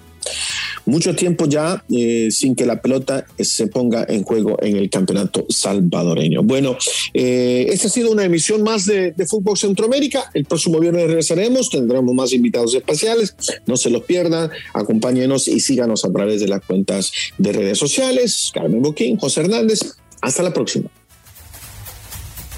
mucho 0.87 1.15
tiempo 1.15 1.45
ya 1.45 1.83
eh, 1.89 2.29
sin 2.31 2.55
que 2.55 2.65
la 2.65 2.81
pelota 2.81 3.25
se 3.39 3.67
ponga 3.67 4.05
en 4.07 4.23
juego 4.23 4.57
en 4.61 4.77
el 4.77 4.89
campeonato 4.89 5.45
salvadoreño. 5.49 6.43
Bueno, 6.43 6.77
eh, 7.13 7.67
esta 7.69 7.87
ha 7.87 7.91
sido 7.91 8.11
una 8.11 8.23
emisión 8.23 8.63
más 8.63 8.85
de, 8.85 9.13
Fútbol 9.29 9.57
Centroamérica. 9.57 10.31
El 10.33 10.45
próximo 10.45 10.79
viernes 10.79 11.07
regresaremos, 11.07 11.69
tendremos 11.69 12.13
más 12.13 12.31
invitados 12.31 12.73
especiales. 12.73 13.35
No 13.65 13.75
se 13.75 13.89
los 13.89 14.03
pierdan, 14.03 14.49
acompáñenos 14.73 15.47
y 15.47 15.59
síganos 15.59 16.05
a 16.05 16.11
través 16.11 16.39
de 16.39 16.47
las 16.47 16.65
cuentas 16.65 17.11
de 17.37 17.51
redes 17.51 17.77
sociales. 17.77 18.51
Carmen 18.53 18.81
Boquín, 18.81 19.17
José 19.17 19.41
Hernández. 19.41 19.79
Hasta 20.21 20.43
la 20.43 20.53
próxima. 20.53 20.89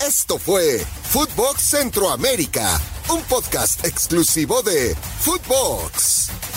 Esto 0.08 0.38
fue 0.38 0.80
Footbox 1.10 1.62
Centroamérica, 1.62 2.80
un 3.14 3.22
podcast 3.24 3.84
exclusivo 3.86 4.62
de 4.62 4.96
Footbox. 5.20 6.49